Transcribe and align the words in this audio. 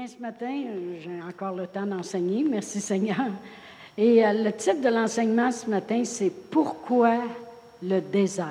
Bien, 0.00 0.08
ce 0.08 0.22
matin, 0.22 0.62
euh, 0.66 0.96
j'ai 0.98 1.22
encore 1.28 1.54
le 1.54 1.66
temps 1.66 1.84
d'enseigner. 1.84 2.42
Merci 2.42 2.80
Seigneur. 2.80 3.26
Et 3.98 4.24
euh, 4.24 4.32
le 4.32 4.50
titre 4.52 4.80
de 4.80 4.88
l'enseignement 4.88 5.52
ce 5.52 5.68
matin, 5.68 6.02
c'est 6.06 6.32
Pourquoi 6.50 7.18
le 7.82 8.00
désert? 8.00 8.46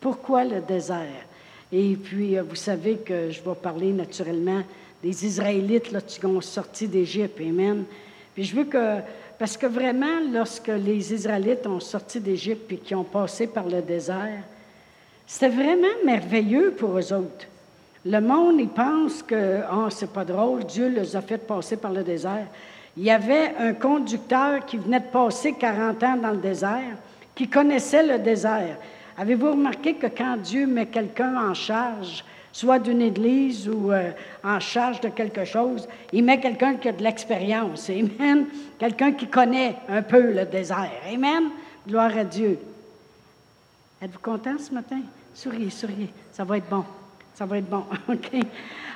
Pourquoi 0.00 0.44
le 0.44 0.60
désert? 0.60 1.26
Et 1.72 1.96
puis, 1.96 2.38
euh, 2.38 2.44
vous 2.44 2.54
savez 2.54 2.98
que 2.98 3.32
je 3.32 3.42
vais 3.42 3.56
parler 3.60 3.92
naturellement 3.92 4.62
des 5.02 5.26
Israélites 5.26 5.90
là, 5.90 6.00
qui 6.00 6.24
ont 6.24 6.40
sorti 6.42 6.86
d'Égypte. 6.86 7.40
Amen. 7.40 7.82
Puis 8.36 8.44
je 8.44 8.54
veux 8.54 8.66
que, 8.66 8.98
parce 9.36 9.56
que 9.56 9.66
vraiment, 9.66 10.20
lorsque 10.32 10.68
les 10.68 11.12
Israélites 11.12 11.66
ont 11.66 11.80
sorti 11.80 12.20
d'Égypte 12.20 12.70
et 12.70 12.76
qui 12.76 12.94
ont 12.94 13.02
passé 13.02 13.48
par 13.48 13.66
le 13.66 13.82
désert, 13.82 14.44
c'était 15.26 15.48
vraiment 15.48 15.88
merveilleux 16.04 16.70
pour 16.78 16.96
eux 16.96 17.12
autres. 17.12 17.48
Le 18.10 18.22
monde, 18.22 18.58
il 18.58 18.70
pense 18.70 19.22
que, 19.22 19.60
oh, 19.70 19.90
c'est 19.90 20.10
pas 20.10 20.24
drôle, 20.24 20.64
Dieu 20.64 20.88
les 20.88 21.14
a 21.14 21.20
fait 21.20 21.36
passer 21.36 21.76
par 21.76 21.92
le 21.92 22.02
désert. 22.02 22.46
Il 22.96 23.02
y 23.02 23.10
avait 23.10 23.54
un 23.58 23.74
conducteur 23.74 24.64
qui 24.64 24.78
venait 24.78 25.00
de 25.00 25.08
passer 25.12 25.52
40 25.52 26.02
ans 26.02 26.16
dans 26.16 26.30
le 26.30 26.38
désert, 26.38 26.96
qui 27.34 27.48
connaissait 27.48 28.06
le 28.06 28.18
désert. 28.18 28.78
Avez-vous 29.18 29.50
remarqué 29.50 29.92
que 29.92 30.06
quand 30.06 30.38
Dieu 30.38 30.66
met 30.66 30.86
quelqu'un 30.86 31.50
en 31.50 31.52
charge, 31.52 32.24
soit 32.50 32.78
d'une 32.78 33.02
église 33.02 33.68
ou 33.68 33.92
euh, 33.92 34.12
en 34.42 34.58
charge 34.58 35.02
de 35.02 35.10
quelque 35.10 35.44
chose, 35.44 35.86
il 36.10 36.24
met 36.24 36.40
quelqu'un 36.40 36.76
qui 36.76 36.88
a 36.88 36.92
de 36.92 37.02
l'expérience. 37.02 37.90
Amen. 37.90 38.46
Quelqu'un 38.78 39.12
qui 39.12 39.26
connaît 39.26 39.76
un 39.86 40.00
peu 40.00 40.32
le 40.32 40.46
désert. 40.46 40.92
Amen. 41.12 41.50
Gloire 41.86 42.16
à 42.16 42.24
Dieu. 42.24 42.58
Êtes-vous 44.00 44.20
content 44.20 44.56
ce 44.58 44.72
matin? 44.72 45.00
Souriez, 45.34 45.68
souriez. 45.68 46.08
Ça 46.32 46.44
va 46.44 46.56
être 46.56 46.70
bon. 46.70 46.84
Ça 47.38 47.46
va 47.46 47.58
être 47.58 47.70
bon. 47.70 47.84
OK? 48.08 48.30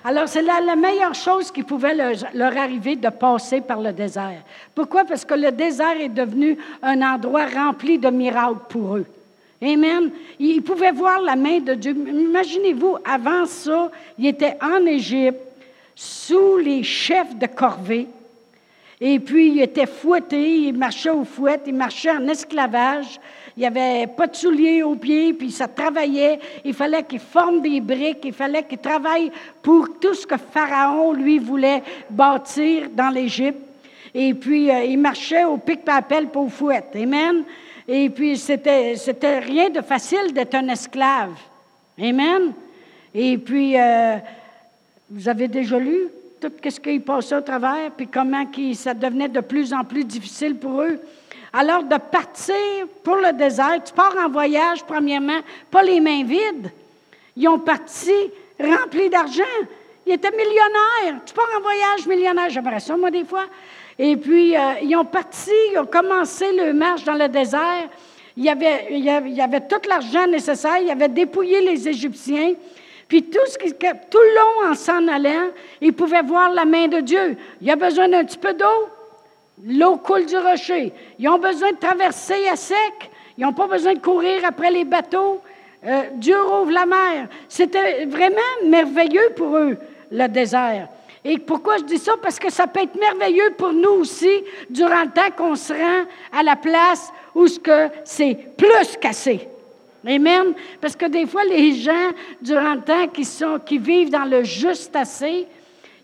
Alors, 0.03 0.27
c'est 0.27 0.43
la, 0.43 0.61
la, 0.61 0.75
meilleure 0.75 1.15
chose 1.15 1.53
qui 1.53 1.63
pouvait 1.63 1.95
leur, 1.95 2.57
arriver 2.57 2.97
de 2.97 3.09
passer 3.09 3.61
par 3.61 3.81
le 3.81 3.93
désert. 3.93 4.43
Pourquoi? 4.75 5.05
Parce 5.05 5.25
que 5.25 5.35
le 5.35 5.53
désert 5.53 6.01
est 6.01 6.09
devenu 6.09 6.59
un 6.83 7.01
endroit 7.03 7.47
rempli 7.47 7.99
de 7.99 8.11
miracles 8.11 8.59
pour 8.69 8.97
eux. 8.97 9.07
Amen. 9.63 10.11
Ils 10.41 10.61
pouvaient 10.61 10.91
voir 10.91 11.21
la 11.21 11.37
main 11.37 11.61
de 11.61 11.75
Dieu. 11.75 11.93
Imaginez-vous, 11.93 12.97
avant 13.05 13.47
ça, 13.47 13.93
ils 14.19 14.27
étaient 14.27 14.59
en 14.61 14.85
Égypte, 14.87 15.39
sous 15.95 16.57
les 16.57 16.83
chefs 16.83 17.37
de 17.37 17.47
corvée. 17.47 18.09
Et 19.01 19.21
puis, 19.21 19.53
ils 19.53 19.63
étaient 19.63 19.87
fouettés, 19.87 20.67
ils 20.67 20.77
marchaient 20.77 21.11
au 21.11 21.25
fouet, 21.25 21.61
ils 21.65 21.75
marchaient 21.75 22.11
en 22.11 22.27
esclavage. 22.27 23.21
Il 23.57 23.61
n'y 23.61 23.67
avait 23.67 24.07
pas 24.07 24.27
de 24.27 24.35
souliers 24.35 24.83
aux 24.83 24.95
pieds, 24.95 25.35
puis 25.35 25.51
ça 25.51 25.69
travaillait. 25.69 26.39
Il 26.65 26.73
fallait 26.73 27.03
qu'ils 27.03 27.21
forment 27.21 27.61
des 27.61 27.81
briques, 27.81 28.23
il 28.25 28.33
fallait 28.33 28.63
qu'ils 28.63 28.79
travaillent 28.79 29.31
pour 29.63 29.99
tout 30.01 30.15
ce 30.15 30.27
que 30.27 30.37
Pharaon, 30.37 31.13
lui, 31.13 31.39
voulait 31.39 31.83
bâtir 32.09 32.89
dans 32.93 33.11
l'Égypte. 33.11 33.61
Et 34.15 34.35
puis, 34.35 34.71
euh, 34.71 34.85
il 34.85 34.99
marchait 34.99 35.45
au 35.45 35.59
pic-papel 35.59 36.29
pour 36.29 36.51
fouette. 36.51 36.95
Amen. 36.95 37.45
Et 37.87 38.09
puis, 38.11 38.39
c'était, 38.39 39.39
rien 39.41 39.71
de 39.71 39.81
facile 39.81 40.33
d'être 40.33 40.55
un 40.55 40.69
esclave. 40.69 41.33
Amen. 42.01 42.53
Et 43.15 43.37
puis, 43.39 43.79
euh, 43.79 44.17
vous 45.11 45.29
avez 45.29 45.49
déjà 45.49 45.79
lu 45.79 46.09
tout 46.41 46.51
ce 46.65 46.81
qu'ils 46.81 47.03
passaient 47.03 47.37
au 47.37 47.41
travers, 47.43 47.91
puis 47.97 48.07
comment 48.07 48.45
ça 48.75 48.95
devenait 48.95 49.29
de 49.29 49.41
plus 49.41 49.73
en 49.73 49.85
plus 49.85 50.05
difficile 50.05 50.57
pour 50.57 50.83
eux. 50.83 50.99
Alors, 51.53 51.83
de 51.83 51.97
partir 51.99 52.57
pour 53.05 53.17
le 53.17 53.33
désert, 53.33 53.83
tu 53.85 53.93
pars 53.93 54.17
en 54.25 54.31
voyage, 54.31 54.85
premièrement, 54.85 55.41
pas 55.71 55.83
les 55.83 56.01
mains 56.01 56.25
vides. 56.25 56.71
Ils 57.37 57.49
ont 57.49 57.59
parti 57.59 58.13
remplis 58.59 59.11
d'argent. 59.11 59.43
Ils 60.07 60.15
étaient 60.15 60.31
millionnaires. 60.31 61.23
Tu 61.27 61.35
pars 61.35 61.49
en 61.57 61.61
voyage 61.61 62.07
millionnaire. 62.07 62.49
J'aimerais 62.49 62.81
ça, 62.81 62.97
moi, 62.97 63.11
des 63.11 63.25
fois. 63.25 63.45
Et 63.99 64.17
puis, 64.17 64.57
euh, 64.57 64.75
ils 64.83 64.97
ont 64.97 65.05
parti, 65.05 65.51
ils 65.73 65.79
ont 65.79 65.87
commencé 65.87 66.51
le 66.53 66.73
marche 66.73 67.05
dans 67.05 67.15
le 67.15 67.29
désert. 67.29 67.89
Il 68.37 68.45
y 68.45 68.49
avait, 68.49 69.61
tout 69.69 69.89
l'argent 69.89 70.27
nécessaire. 70.27 70.79
Ils 70.79 70.91
avaient 70.91 71.09
dépouillé 71.09 71.61
les 71.61 71.87
Égyptiens. 71.87 72.55
Puis 73.09 73.25
tout, 73.25 73.47
ce 73.47 73.59
qui, 73.59 73.71
tout 73.75 74.19
le 74.19 74.35
long, 74.35 74.71
en 74.71 74.75
s'en 74.75 75.07
allant, 75.07 75.51
ils 75.83 75.93
pouvaient 75.93 76.23
voir 76.23 76.51
la 76.51 76.65
main 76.65 76.89
de 76.89 77.01
Dieu. 77.01 77.37
Il 77.61 77.67
y 77.67 77.71
a 77.71 77.77
besoin 77.77 78.09
d'un 78.09 78.25
petit 78.25 78.39
peu 78.39 78.55
d'eau? 78.55 78.89
L'eau 79.65 79.97
coule 79.97 80.27
du 80.27 80.37
rocher. 80.37 80.93
Ils 81.19 81.29
ont 81.29 81.39
besoin 81.39 81.73
de 81.73 81.77
traverser 81.77 82.49
à 82.49 82.57
sec. 82.57 83.11
Ils 83.39 83.45
n'ont 83.45 83.53
pas 83.53 83.67
besoin 83.67 83.95
de 83.95 84.01
courir 84.01 84.45
après 84.45 84.71
les 84.71 84.85
bateaux. 84.85 85.41
Euh, 85.85 86.03
Dieu 86.15 86.41
rouvre 86.41 86.71
la 86.71 86.87
mer. 86.87 87.29
C'était 87.49 88.05
vraiment 88.07 88.37
merveilleux 88.65 89.31
pour 89.37 89.57
eux, 89.57 89.77
le 90.11 90.27
désert. 90.29 90.89
Et 91.25 91.39
pourquoi 91.39 91.79
je 91.79 91.85
dis 91.85 91.99
ça? 91.99 92.15
Parce 92.21 92.39
que 92.39 92.51
ça 92.51 92.67
peut 92.67 92.81
être 92.83 92.99
merveilleux 92.99 93.53
pour 93.57 93.73
nous 93.73 93.91
aussi 93.91 94.43
durant 94.69 95.03
le 95.03 95.11
temps 95.11 95.31
qu'on 95.37 95.55
se 95.55 95.73
rend 95.73 96.07
à 96.33 96.43
la 96.43 96.57
place 96.57 97.13
où 97.35 97.47
c'est 98.05 98.39
plus 98.57 98.97
cassé. 99.01 99.49
Amen. 100.05 100.53
Parce 100.81 100.97
que 100.97 101.07
des 101.07 101.27
fois, 101.27 101.45
les 101.45 101.75
gens, 101.75 102.11
durant 102.41 102.75
le 102.75 102.81
temps 102.81 103.07
qui, 103.07 103.25
sont, 103.25 103.61
qui 103.65 103.79
vivent 103.79 104.11
dans 104.11 104.25
le 104.25 104.43
juste 104.43 104.97
assez, 104.97 105.47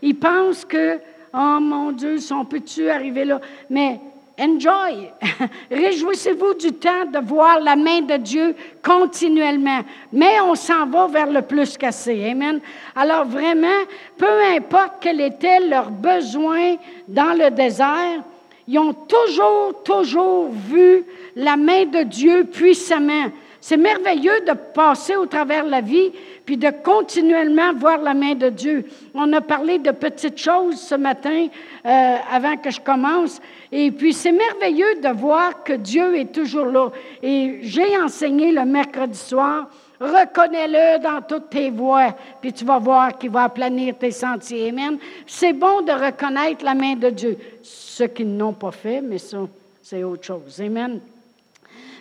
ils 0.01 0.15
pensent 0.15 0.65
que 0.65 1.01
Oh 1.33 1.59
mon 1.61 1.93
Dieu, 1.93 2.19
si 2.19 2.33
on 2.33 2.45
peut-tu 2.45 2.89
arriver 2.89 3.25
là? 3.25 3.41
Mais 3.69 4.01
enjoy. 4.39 5.11
Réjouissez-vous 5.71 6.55
du 6.55 6.73
temps 6.73 7.05
de 7.13 7.19
voir 7.19 7.61
la 7.61 7.77
main 7.77 8.01
de 8.01 8.17
Dieu 8.17 8.55
continuellement. 8.83 9.81
Mais 10.13 10.41
on 10.41 10.55
s'en 10.55 10.87
va 10.87 11.07
vers 11.09 11.31
le 11.31 11.43
plus 11.43 11.77
cassé. 11.77 12.31
Amen. 12.31 12.61
Alors 12.95 13.25
vraiment, 13.25 13.85
peu 14.17 14.43
importe 14.57 14.95
quel 15.01 15.21
était 15.21 15.61
leur 15.61 15.91
besoin 15.91 16.77
dans 17.07 17.37
le 17.37 17.51
désert, 17.51 18.23
ils 18.67 18.79
ont 18.79 18.93
toujours, 18.93 19.83
toujours 19.83 20.51
vu 20.51 21.05
la 21.35 21.57
main 21.57 21.87
de 21.87 22.03
Dieu 22.03 22.45
puissamment. 22.45 23.31
C'est 23.61 23.77
merveilleux 23.77 24.41
de 24.47 24.53
passer 24.53 25.17
au 25.17 25.27
travers 25.27 25.65
de 25.65 25.71
la 25.71 25.81
vie, 25.81 26.13
puis 26.49 26.57
de 26.57 26.71
continuellement 26.83 27.75
voir 27.75 27.99
la 27.99 28.15
main 28.15 28.35
de 28.35 28.49
Dieu. 28.49 28.87
On 29.13 29.31
a 29.35 29.43
parlé 29.43 29.79
de 29.79 29.91
petites 29.91 30.39
choses 30.39 30.81
ce 30.81 30.95
matin 30.95 31.47
euh, 31.85 32.17
avant 32.33 32.57
que 32.57 32.71
je 32.71 32.81
commence, 32.81 33.39
et 33.71 33.91
puis 33.91 34.15
c'est 34.15 34.33
merveilleux 34.33 34.99
de 35.03 35.11
voir 35.11 35.63
que 35.63 35.75
Dieu 35.75 36.17
est 36.17 36.33
toujours 36.33 36.65
là. 36.65 36.89
Et 37.23 37.59
j'ai 37.61 37.99
enseigné 37.99 38.51
le 38.51 38.65
mercredi 38.65 39.19
soir, 39.19 39.69
reconnais-le 40.01 41.03
dans 41.03 41.21
toutes 41.21 41.51
tes 41.51 41.69
voies, 41.69 42.17
puis 42.41 42.51
tu 42.51 42.65
vas 42.65 42.79
voir 42.79 43.19
qu'il 43.19 43.29
va 43.29 43.43
aplanir 43.43 43.99
tes 43.99 44.11
sentiers. 44.11 44.71
Amen. 44.71 44.97
C'est 45.27 45.53
bon 45.53 45.83
de 45.83 45.93
reconnaître 45.93 46.65
la 46.65 46.75
main 46.75 46.97
de 46.97 47.11
Dieu. 47.11 47.37
Ceux 47.63 48.07
qui 48.07 48.25
n'ont 48.25 48.55
pas 48.55 48.73
fait, 48.73 49.03
mais 49.03 49.19
ça, 49.19 49.37
c'est 49.83 50.03
autre 50.03 50.25
chose. 50.25 50.63
Amen. 50.63 50.99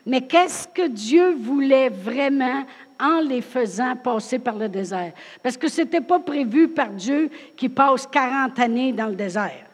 Mais 0.05 0.21
qu'est-ce 0.21 0.69
que 0.69 0.87
Dieu 0.87 1.35
voulait 1.37 1.89
vraiment 1.89 2.63
en 2.99 3.19
les 3.19 3.41
faisant 3.41 3.95
passer 3.95 4.39
par 4.39 4.55
le 4.55 4.69
désert? 4.69 5.13
Parce 5.41 5.57
que 5.57 5.67
ce 5.67 5.81
n'était 5.81 6.01
pas 6.01 6.19
prévu 6.19 6.67
par 6.67 6.89
Dieu 6.89 7.29
qu'ils 7.55 7.71
passent 7.71 8.07
40 8.07 8.59
années 8.59 8.93
dans 8.93 9.07
le 9.07 9.15
désert. 9.15 9.65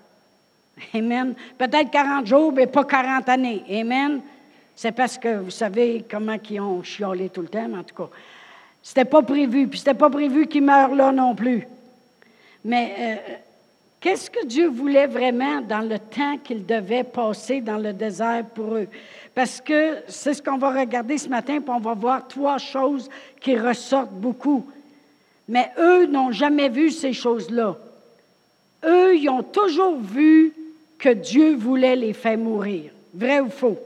Amen. 0.93 1.33
Peut-être 1.57 1.91
40 1.91 2.25
jours, 2.25 2.51
mais 2.51 2.67
pas 2.67 2.83
40 2.83 3.29
années. 3.29 3.63
Amen. 3.69 4.21
C'est 4.75 4.91
parce 4.91 5.17
que 5.17 5.37
vous 5.37 5.51
savez 5.51 6.03
comment 6.09 6.37
ils 6.49 6.59
ont 6.59 6.83
chiolé 6.83 7.29
tout 7.29 7.41
le 7.41 7.47
temps, 7.47 7.67
mais 7.69 7.77
en 7.77 7.83
tout 7.83 7.95
cas. 7.95 8.09
C'était 8.81 9.05
pas 9.05 9.21
prévu, 9.21 9.67
puis 9.67 9.79
c'était 9.79 9.93
pas 9.93 10.09
prévu 10.09 10.47
qu'ils 10.47 10.63
meurent 10.63 10.95
là 10.95 11.11
non 11.11 11.33
plus. 11.33 11.65
Mais 12.65 12.93
euh, 12.99 13.33
qu'est-ce 14.01 14.29
que 14.29 14.45
Dieu 14.45 14.67
voulait 14.67 15.07
vraiment 15.07 15.61
dans 15.61 15.87
le 15.87 15.99
temps 15.99 16.37
qu'ils 16.43 16.65
devaient 16.65 17.05
passer 17.05 17.61
dans 17.61 17.77
le 17.77 17.93
désert 17.93 18.43
pour 18.53 18.75
eux? 18.75 18.87
Parce 19.35 19.61
que 19.61 19.97
c'est 20.07 20.33
ce 20.33 20.41
qu'on 20.41 20.57
va 20.57 20.71
regarder 20.71 21.17
ce 21.17 21.27
matin, 21.27 21.59
puis 21.59 21.73
on 21.73 21.79
va 21.79 21.93
voir 21.93 22.27
trois 22.27 22.57
choses 22.57 23.09
qui 23.39 23.57
ressortent 23.57 24.13
beaucoup. 24.13 24.65
Mais 25.47 25.71
eux 25.77 26.05
n'ont 26.05 26.31
jamais 26.31 26.69
vu 26.69 26.91
ces 26.91 27.13
choses-là. 27.13 27.75
Eux, 28.85 29.15
ils 29.15 29.29
ont 29.29 29.43
toujours 29.43 29.97
vu 29.99 30.53
que 30.99 31.09
Dieu 31.09 31.55
voulait 31.55 31.95
les 31.95 32.13
faire 32.13 32.37
mourir. 32.37 32.91
Vrai 33.13 33.39
ou 33.39 33.49
faux? 33.49 33.79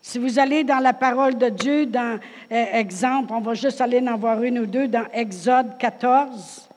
Si 0.00 0.18
vous 0.18 0.38
allez 0.38 0.64
dans 0.64 0.80
la 0.80 0.92
parole 0.92 1.38
de 1.38 1.48
Dieu, 1.48 1.86
dans 1.86 2.18
euh, 2.50 2.64
exemple, 2.72 3.32
on 3.32 3.40
va 3.40 3.54
juste 3.54 3.80
aller 3.80 4.00
en 4.00 4.16
voir 4.16 4.42
une 4.42 4.58
ou 4.58 4.66
deux, 4.66 4.88
dans 4.88 5.06
Exode 5.12 5.78
14. 5.78 6.68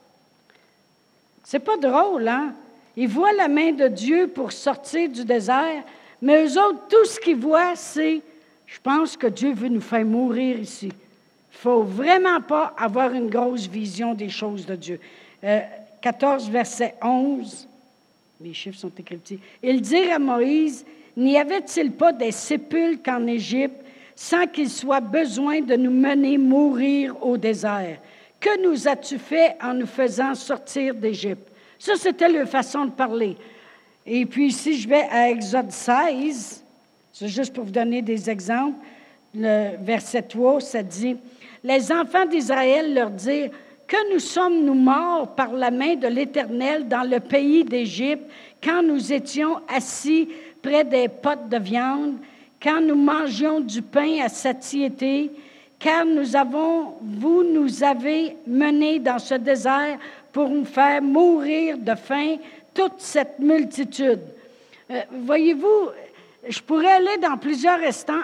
C'est 1.43 1.59
pas 1.59 1.77
drôle, 1.77 2.27
hein? 2.27 2.53
Ils 2.95 3.07
voient 3.07 3.33
la 3.33 3.47
main 3.47 3.71
de 3.71 3.87
Dieu 3.87 4.27
pour 4.27 4.51
sortir 4.51 5.09
du 5.09 5.25
désert, 5.25 5.83
mais 6.25 6.43
eux 6.43 6.59
autres, 6.59 6.87
tout 6.89 7.05
ce 7.05 7.19
qu'ils 7.19 7.35
voient, 7.35 7.75
c'est 7.75 8.19
je 8.65 8.79
pense 8.81 9.15
que 9.15 9.27
Dieu 9.27 9.53
veut 9.53 9.67
nous 9.67 9.79
faire 9.79 10.03
mourir 10.03 10.59
ici. 10.59 10.87
Il 10.87 10.89
ne 10.89 11.57
faut 11.59 11.83
vraiment 11.83 12.41
pas 12.41 12.73
avoir 12.75 13.13
une 13.13 13.29
grosse 13.29 13.67
vision 13.67 14.15
des 14.15 14.29
choses 14.29 14.65
de 14.65 14.75
Dieu. 14.75 14.99
14, 16.01 16.47
euh, 16.47 16.51
verset 16.51 16.95
11. 16.99 17.67
Les 18.41 18.55
chiffres 18.55 18.79
sont 18.79 18.91
écrits. 18.97 19.39
Ils 19.61 19.79
dirent 19.79 20.15
à 20.15 20.19
Moïse 20.19 20.83
N'y 21.15 21.37
avait-il 21.37 21.91
pas 21.91 22.11
des 22.11 22.31
sépulcres 22.31 23.11
en 23.11 23.27
Égypte 23.27 23.85
sans 24.15 24.47
qu'il 24.47 24.71
soit 24.71 25.01
besoin 25.01 25.61
de 25.61 25.75
nous 25.75 25.91
mener 25.91 26.39
mourir 26.39 27.23
au 27.23 27.37
désert? 27.37 27.99
Que 28.39 28.63
nous 28.63 28.87
as-tu 28.87 29.19
fait 29.19 29.55
en 29.61 29.75
nous 29.75 29.85
faisant 29.85 30.33
sortir 30.33 30.95
d'Égypte? 30.95 31.47
Ça, 31.77 31.93
c'était 31.97 32.29
leur 32.29 32.49
façon 32.49 32.85
de 32.85 32.91
parler. 32.91 33.37
Et 34.05 34.25
puis, 34.25 34.51
si 34.51 34.79
je 34.79 34.87
vais 34.87 35.07
à 35.09 35.29
Exode 35.31 35.71
16, 35.71 36.63
c'est 37.11 37.27
juste 37.27 37.53
pour 37.53 37.63
vous 37.63 37.71
donner 37.71 38.03
des 38.03 38.29
exemples, 38.29 38.77
le 39.33 39.77
verset 39.81 40.21
3, 40.21 40.61
ça 40.61 40.83
dit, 40.83 41.17
Les 41.63 41.91
enfants 41.91 42.25
d'Israël 42.25 42.93
leur 42.93 43.09
dirent, 43.09 43.49
Que 43.87 44.13
nous 44.13 44.19
sommes-nous 44.19 44.75
morts 44.75 45.33
par 45.33 45.53
la 45.53 45.71
main 45.71 45.95
de 45.95 46.07
l'Éternel 46.07 46.87
dans 46.87 47.09
le 47.09 47.19
pays 47.19 47.63
d'Égypte, 47.63 48.25
quand 48.63 48.83
nous 48.83 49.11
étions 49.11 49.57
assis 49.67 50.29
près 50.61 50.83
des 50.83 51.07
potes 51.07 51.49
de 51.49 51.57
viande, 51.57 52.17
quand 52.61 52.81
nous 52.81 52.95
mangions 52.95 53.59
du 53.59 53.81
pain 53.81 54.19
à 54.23 54.29
satiété, 54.29 55.31
car 55.79 56.05
nous 56.05 56.35
avons, 56.35 56.93
vous 57.01 57.43
nous 57.43 57.83
avez 57.83 58.37
menés 58.47 58.99
dans 58.99 59.19
ce 59.19 59.35
désert 59.35 59.97
pour 60.31 60.49
nous 60.49 60.65
faire 60.65 61.01
mourir 61.01 61.77
de 61.77 61.95
faim 61.95 62.35
toute 62.75 62.99
cette 62.99 63.39
multitude. 63.39 64.21
Euh, 64.91 65.01
voyez-vous, 65.11 65.89
je 66.47 66.59
pourrais 66.59 66.91
aller 66.91 67.17
dans 67.17 67.37
plusieurs 67.37 67.79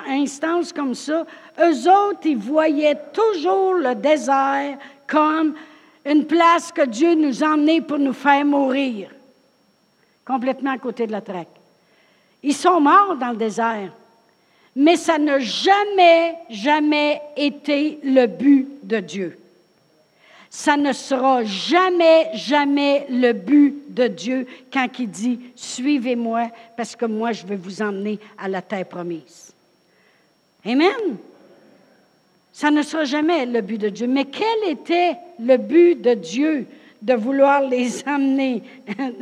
instances 0.07 0.71
comme 0.71 0.93
ça. 0.93 1.25
Eux 1.59 1.89
autres, 1.89 2.25
ils 2.25 2.37
voyaient 2.37 2.97
toujours 3.11 3.73
le 3.73 3.95
désert 3.95 4.77
comme 5.07 5.55
une 6.05 6.25
place 6.25 6.71
que 6.71 6.85
Dieu 6.85 7.15
nous 7.15 7.43
a 7.43 7.47
emmenée 7.47 7.81
pour 7.81 7.97
nous 7.97 8.13
faire 8.13 8.45
mourir, 8.45 9.09
complètement 10.25 10.71
à 10.71 10.77
côté 10.77 11.07
de 11.07 11.11
la 11.11 11.21
traque. 11.21 11.47
Ils 12.43 12.55
sont 12.55 12.79
morts 12.79 13.15
dans 13.15 13.31
le 13.31 13.37
désert, 13.37 13.91
mais 14.75 14.95
ça 14.95 15.17
n'a 15.17 15.39
jamais, 15.39 16.35
jamais 16.49 17.21
été 17.35 17.99
le 18.03 18.25
but 18.25 18.67
de 18.83 18.99
Dieu. 18.99 19.40
Ça 20.53 20.75
ne 20.75 20.91
sera 20.91 21.45
jamais, 21.45 22.27
jamais 22.33 23.05
le 23.09 23.31
but 23.31 23.85
de 23.87 24.07
Dieu 24.07 24.45
quand 24.71 24.85
il 24.99 25.09
dit, 25.09 25.39
suivez-moi 25.55 26.51
parce 26.75 26.93
que 26.93 27.05
moi, 27.05 27.31
je 27.31 27.45
vais 27.45 27.55
vous 27.55 27.81
emmener 27.81 28.19
à 28.37 28.49
la 28.49 28.61
terre 28.61 28.85
promise. 28.85 29.53
Amen. 30.65 31.15
Ça 32.51 32.69
ne 32.69 32.81
sera 32.81 33.05
jamais 33.05 33.45
le 33.45 33.61
but 33.61 33.77
de 33.77 33.87
Dieu. 33.87 34.07
Mais 34.07 34.25
quel 34.25 34.69
était 34.69 35.15
le 35.39 35.55
but 35.55 35.95
de 36.01 36.15
Dieu 36.15 36.67
de 37.01 37.13
vouloir 37.13 37.61
les 37.61 38.03
emmener 38.05 38.61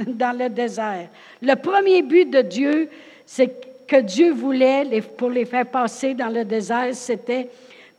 dans 0.08 0.36
le 0.36 0.50
désert? 0.50 1.10
Le 1.44 1.54
premier 1.54 2.02
but 2.02 2.28
de 2.28 2.42
Dieu, 2.42 2.90
c'est 3.24 3.86
que 3.86 4.02
Dieu 4.02 4.34
voulait, 4.34 5.00
pour 5.16 5.30
les 5.30 5.46
faire 5.46 5.68
passer 5.68 6.16
dans 6.16 6.30
le 6.30 6.44
désert, 6.44 6.96
c'était 6.96 7.50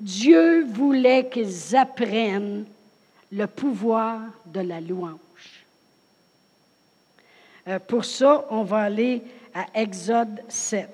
Dieu 0.00 0.64
voulait 0.64 1.28
qu'ils 1.28 1.76
apprennent 1.76 2.64
le 3.32 3.46
pouvoir 3.46 4.20
de 4.46 4.60
la 4.60 4.80
louange. 4.80 5.18
Euh, 7.68 7.78
pour 7.78 8.04
ça, 8.04 8.46
on 8.50 8.62
va 8.62 8.78
aller 8.78 9.22
à 9.54 9.66
Exode 9.80 10.42
7. 10.48 10.88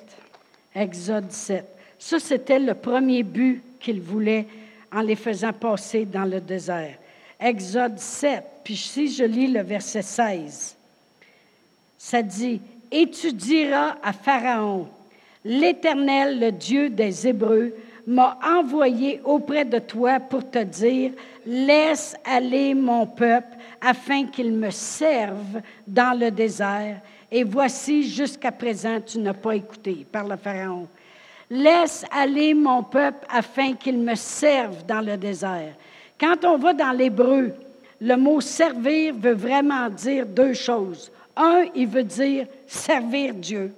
Exode 0.74 1.30
7. 1.30 1.64
Ça, 1.98 2.18
c'était 2.18 2.58
le 2.58 2.74
premier 2.74 3.22
but 3.22 3.62
qu'il 3.80 4.00
voulait 4.00 4.46
en 4.92 5.00
les 5.00 5.16
faisant 5.16 5.52
passer 5.52 6.04
dans 6.04 6.24
le 6.24 6.40
désert. 6.40 6.96
Exode 7.40 7.98
7, 7.98 8.42
puis 8.64 8.76
si 8.76 9.12
je 9.12 9.24
lis 9.24 9.48
le 9.48 9.62
verset 9.62 10.02
16, 10.02 10.76
ça 11.98 12.22
dit, 12.22 12.60
Et 12.90 13.10
tu 13.10 13.32
diras 13.32 13.96
à 14.02 14.12
Pharaon, 14.12 14.88
l'Éternel, 15.44 16.40
le 16.40 16.52
Dieu 16.52 16.88
des 16.88 17.26
Hébreux, 17.26 17.74
m'a 18.06 18.38
envoyé 18.44 19.20
auprès 19.24 19.64
de 19.64 19.78
toi 19.78 20.20
pour 20.20 20.48
te 20.48 20.62
dire, 20.62 21.12
laisse 21.44 22.16
aller 22.24 22.74
mon 22.74 23.06
peuple 23.06 23.56
afin 23.80 24.26
qu'il 24.26 24.52
me 24.52 24.70
serve 24.70 25.60
dans 25.86 26.18
le 26.18 26.30
désert. 26.30 27.00
Et 27.30 27.42
voici, 27.42 28.08
jusqu'à 28.08 28.52
présent, 28.52 29.00
tu 29.04 29.18
n'as 29.18 29.34
pas 29.34 29.56
écouté, 29.56 30.06
par 30.10 30.26
le 30.26 30.36
Pharaon. 30.36 30.86
Laisse 31.50 32.04
aller 32.10 32.54
mon 32.54 32.82
peuple 32.82 33.26
afin 33.28 33.74
qu'il 33.74 33.98
me 33.98 34.14
serve 34.14 34.84
dans 34.86 35.00
le 35.00 35.16
désert. 35.16 35.74
Quand 36.18 36.44
on 36.44 36.56
va 36.56 36.72
dans 36.72 36.92
l'hébreu, 36.92 37.52
le 38.00 38.16
mot 38.16 38.40
servir 38.40 39.14
veut 39.14 39.34
vraiment 39.34 39.88
dire 39.88 40.26
deux 40.26 40.54
choses. 40.54 41.10
Un, 41.36 41.64
il 41.74 41.86
veut 41.86 42.04
dire 42.04 42.46
servir 42.66 43.34
Dieu. 43.34 43.72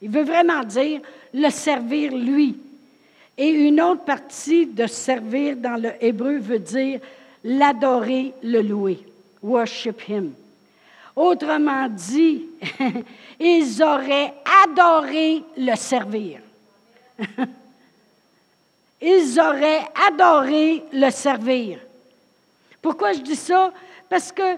Il 0.00 0.10
veut 0.10 0.24
vraiment 0.24 0.62
dire 0.62 1.00
le 1.32 1.50
servir 1.50 2.14
lui. 2.14 2.56
Et 3.38 3.48
une 3.48 3.80
autre 3.80 4.04
partie 4.04 4.66
de 4.66 4.86
servir 4.86 5.56
dans 5.56 5.80
le 5.80 5.92
hébreu 6.00 6.38
veut 6.38 6.58
dire 6.58 7.00
l'adorer, 7.44 8.32
le 8.42 8.62
louer. 8.62 8.98
Worship 9.42 10.08
him. 10.08 10.32
Autrement 11.14 11.88
dit, 11.88 12.46
ils 13.40 13.82
auraient 13.82 14.34
adoré 14.64 15.42
le 15.56 15.74
servir. 15.76 16.40
ils 19.00 19.40
auraient 19.40 19.84
adoré 20.08 20.82
le 20.92 21.10
servir. 21.10 21.78
Pourquoi 22.80 23.12
je 23.12 23.20
dis 23.20 23.36
ça? 23.36 23.72
Parce 24.08 24.32
que 24.32 24.56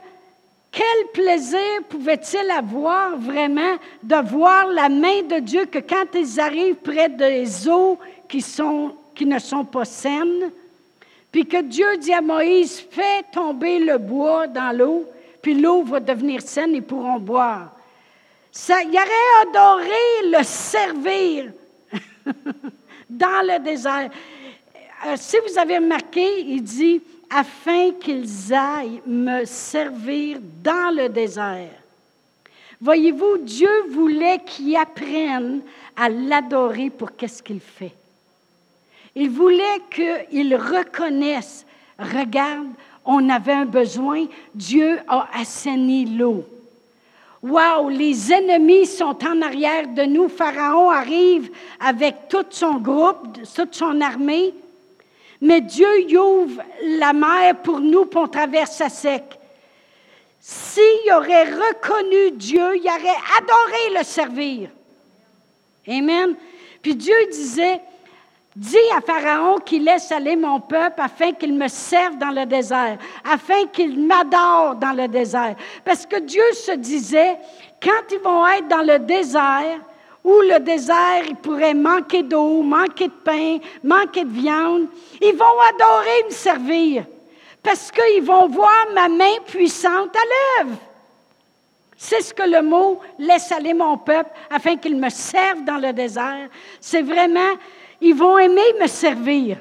quel 0.71 1.07
plaisir 1.13 1.83
pouvait-il 1.89 2.51
avoir 2.51 3.17
vraiment 3.17 3.77
de 4.03 4.29
voir 4.29 4.67
la 4.67 4.89
main 4.89 5.23
de 5.23 5.39
Dieu 5.39 5.65
que 5.67 5.79
quand 5.79 6.15
ils 6.15 6.39
arrivent 6.39 6.77
près 6.77 7.09
des 7.09 7.69
eaux 7.69 7.99
qui, 8.29 9.27
ne 9.27 9.39
sont 9.39 9.65
pas 9.65 9.85
saines, 9.85 10.51
puis 11.33 11.47
que 11.47 11.63
Dieu 11.63 11.97
dit 11.99 12.13
à 12.13 12.21
Moïse, 12.21 12.81
fais 12.91 13.23
tomber 13.33 13.79
le 13.79 13.99
bois 13.99 14.47
dans 14.47 14.77
l'eau, 14.77 15.07
puis 15.43 15.55
l'eau 15.55 15.83
va 15.83 16.01
devenir 16.01 16.43
saine, 16.43 16.75
ils 16.75 16.83
pourront 16.83 17.19
boire. 17.19 17.73
Ça, 18.51 18.83
il 18.83 18.91
aurait 18.91 19.49
adoré 19.49 20.39
le 20.39 20.43
servir 20.43 21.53
dans 23.11 23.47
le 23.47 23.63
désert. 23.63 24.11
Euh, 25.07 25.15
si 25.17 25.37
vous 25.47 25.59
avez 25.59 25.79
remarqué, 25.79 26.41
il 26.41 26.63
dit, 26.63 27.01
afin 27.31 27.93
qu'ils 27.93 28.53
aillent 28.53 29.03
me 29.07 29.45
servir 29.45 30.39
dans 30.63 30.95
le 30.95 31.09
désert. 31.09 31.71
Voyez-vous, 32.81 33.39
Dieu 33.39 33.71
voulait 33.91 34.41
qu'ils 34.45 34.77
apprennent 34.77 35.61
à 35.97 36.09
l'adorer 36.09 36.91
pour 36.91 37.15
qu'est-ce 37.17 37.43
qu'il 37.43 37.61
fait. 37.61 37.93
Il 39.21 39.31
voulait 39.31 39.83
qu'ils 39.91 40.55
reconnaissent, 40.55 41.67
regarde, 41.99 42.69
on 43.05 43.29
avait 43.29 43.53
un 43.53 43.65
besoin, 43.65 44.27
Dieu 44.55 45.01
a 45.09 45.29
assaini 45.35 46.05
l'eau. 46.17 46.47
Wow, 47.43 47.89
les 47.89 48.33
ennemis 48.33 48.87
sont 48.87 49.19
en 49.27 49.43
arrière 49.43 49.89
de 49.89 50.03
nous. 50.03 50.29
Pharaon 50.29 50.91
arrive 50.91 51.51
avec 51.81 52.29
tout 52.29 52.45
son 52.51 52.77
groupe, 52.77 53.39
toute 53.57 53.75
son 53.75 54.01
armée. 54.01 54.55
Mais 55.41 55.63
Dieu 55.63 56.17
ouvre 56.17 56.63
la 56.85 57.13
mer 57.13 57.57
pour 57.65 57.81
nous, 57.81 58.05
pour 58.05 58.23
on 58.23 58.29
traverse 58.29 58.81
à 58.81 58.89
sec. 58.89 59.25
S'il 60.39 61.13
aurait 61.13 61.51
reconnu 61.51 62.31
Dieu, 62.37 62.77
il 62.77 62.87
aurait 62.87 63.19
adoré 63.37 63.99
le 63.99 64.05
servir. 64.05 64.69
Amen. 65.89 66.37
Puis 66.83 66.95
Dieu 66.95 67.17
disait, 67.33 67.81
dis 68.59 68.77
à 68.97 69.01
Pharaon 69.01 69.59
qu'il 69.59 69.85
laisse 69.85 70.11
aller 70.11 70.35
mon 70.35 70.59
peuple 70.59 71.01
afin 71.01 71.33
qu'il 71.33 71.55
me 71.55 71.69
serve 71.69 72.19
dans 72.19 72.31
le 72.31 72.45
désert, 72.45 72.99
afin 73.25 73.67
qu'il 73.73 74.05
m'adore 74.05 74.75
dans 74.75 74.93
le 74.93 75.07
désert. 75.07 75.55
Parce 75.85 76.05
que 76.05 76.19
Dieu 76.19 76.43
se 76.53 76.73
disait, 76.73 77.39
quand 77.81 78.11
ils 78.11 78.19
vont 78.19 78.47
être 78.49 78.67
dans 78.67 78.83
le 78.83 78.99
désert, 78.99 79.79
où 80.25 80.35
le 80.43 80.59
désert, 80.59 81.23
il 81.29 81.37
pourrait 81.37 81.75
manquer 81.75 82.25
d'eau, 82.25 82.63
manquer 82.63 83.07
de 83.07 83.13
pain, 83.13 83.59
manquer 83.85 84.25
de 84.25 84.31
viande, 84.31 84.89
ils 85.23 85.37
vont 85.37 85.45
adorer 85.45 86.25
me 86.27 86.33
servir 86.33 87.05
parce 87.63 87.91
qu'ils 87.91 88.23
vont 88.23 88.49
voir 88.49 88.87
ma 88.95 89.09
main 89.09 89.37
puissante 89.47 90.15
à 90.17 90.63
l'œuvre. 90.65 90.77
C'est 92.01 92.23
ce 92.23 92.33
que 92.33 92.45
le 92.45 92.63
mot 92.63 93.01
laisse 93.19 93.51
aller 93.51 93.75
mon 93.75 93.99
peuple 93.99 94.31
afin 94.51 94.77
qu'il 94.77 94.97
me 94.97 95.09
serve 95.09 95.65
dans 95.65 95.79
le 95.79 95.93
désert. 95.93 96.49
C'est 96.81 97.03
vraiment, 97.03 97.57
ils 98.01 98.15
vont 98.15 98.39
aimer 98.39 98.75
me 98.81 98.87
servir. 98.87 99.59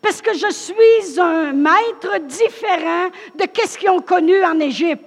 Parce 0.00 0.20
que 0.20 0.34
je 0.34 0.50
suis 0.50 1.20
un 1.20 1.52
maître 1.52 2.18
différent 2.20 3.08
de 3.36 3.46
ce 3.66 3.78
qu'ils 3.78 3.90
ont 3.90 4.00
connu 4.00 4.44
en 4.44 4.60
Égypte. 4.60 5.04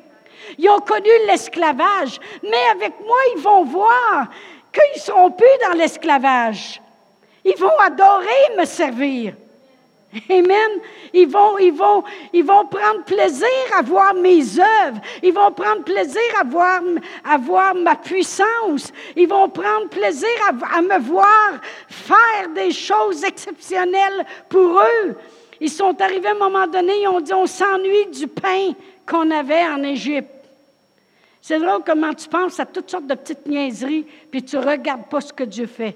Ils 0.58 0.70
ont 0.70 0.80
connu 0.80 1.10
l'esclavage, 1.28 2.20
mais 2.42 2.64
avec 2.72 2.94
moi, 3.06 3.18
ils 3.36 3.42
vont 3.42 3.64
voir 3.64 4.28
qu'ils 4.72 5.00
ne 5.00 5.00
seront 5.00 5.32
plus 5.32 5.46
dans 5.68 5.78
l'esclavage. 5.78 6.82
Ils 7.44 7.58
vont 7.58 7.78
adorer 7.80 8.58
me 8.58 8.66
servir. 8.66 9.34
Amen. 10.30 10.82
Ils 11.14 11.28
vont, 11.28 11.58
ils, 11.58 11.74
vont, 11.74 12.04
ils 12.34 12.44
vont 12.44 12.66
prendre 12.66 13.04
plaisir 13.04 13.48
à 13.78 13.82
voir 13.82 14.14
mes 14.14 14.60
œuvres. 14.60 15.02
Ils 15.24 15.34
vont 15.34 15.52
prendre 15.52 15.84
plaisir 15.84 16.22
à 16.40 16.44
voir, 16.44 16.82
à 17.24 17.38
voir 17.38 17.76
ma 17.76 17.96
puissance. 17.96 18.92
Ils 19.16 19.28
vont 19.28 19.50
prendre 19.50 19.90
plaisir 19.90 20.30
à, 20.48 20.78
à 20.78 20.82
me 20.82 21.00
voir 21.00 21.60
faire 21.88 22.50
des 22.54 22.72
choses 22.72 23.24
exceptionnelles 23.24 24.26
pour 24.50 24.80
eux. 24.80 25.16
Ils 25.60 25.72
sont 25.72 26.00
arrivés 26.02 26.28
à 26.28 26.32
un 26.32 26.36
moment 26.36 26.68
donné, 26.68 27.02
ils 27.02 27.08
ont 27.08 27.22
dit, 27.22 27.34
on 27.34 27.48
s'ennuie 27.48 28.08
du 28.08 28.28
pain 28.28 28.74
qu'on 29.08 29.32
avait 29.32 29.66
en 29.66 29.84
Égypte. 29.84 30.30
C'est 31.42 31.60
drôle 31.60 31.82
comment 31.86 32.14
tu 32.14 32.28
penses 32.28 32.60
à 32.60 32.66
toutes 32.66 32.90
sortes 32.90 33.08
de 33.08 33.16
petites 33.16 33.46
niaiseries, 33.48 34.06
puis 34.30 34.44
tu 34.44 34.58
ne 34.58 34.66
regardes 34.66 35.08
pas 35.08 35.22
ce 35.22 35.32
que 35.32 35.46
Dieu 35.46 35.66
fait. 35.66 35.96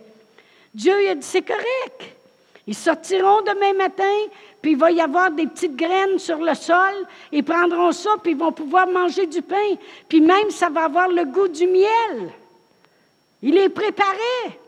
Dieu 0.73 0.93
il 1.03 1.09
a 1.09 1.15
dit, 1.15 1.27
c'est 1.27 1.41
correct. 1.41 2.15
Ils 2.67 2.75
sortiront 2.75 3.41
demain 3.41 3.73
matin, 3.73 4.03
puis 4.61 4.71
il 4.71 4.77
va 4.77 4.91
y 4.91 5.01
avoir 5.01 5.31
des 5.31 5.47
petites 5.47 5.75
graines 5.75 6.19
sur 6.19 6.37
le 6.37 6.53
sol. 6.53 7.07
Ils 7.31 7.43
prendront 7.43 7.91
ça, 7.91 8.11
puis 8.21 8.33
ils 8.33 8.37
vont 8.37 8.51
pouvoir 8.51 8.87
manger 8.87 9.25
du 9.25 9.41
pain. 9.41 9.75
Puis 10.07 10.21
même, 10.21 10.49
ça 10.51 10.69
va 10.69 10.83
avoir 10.83 11.07
le 11.07 11.25
goût 11.25 11.47
du 11.47 11.65
miel. 11.65 12.31
Il 13.41 13.57
est 13.57 13.69
préparé. 13.69 14.59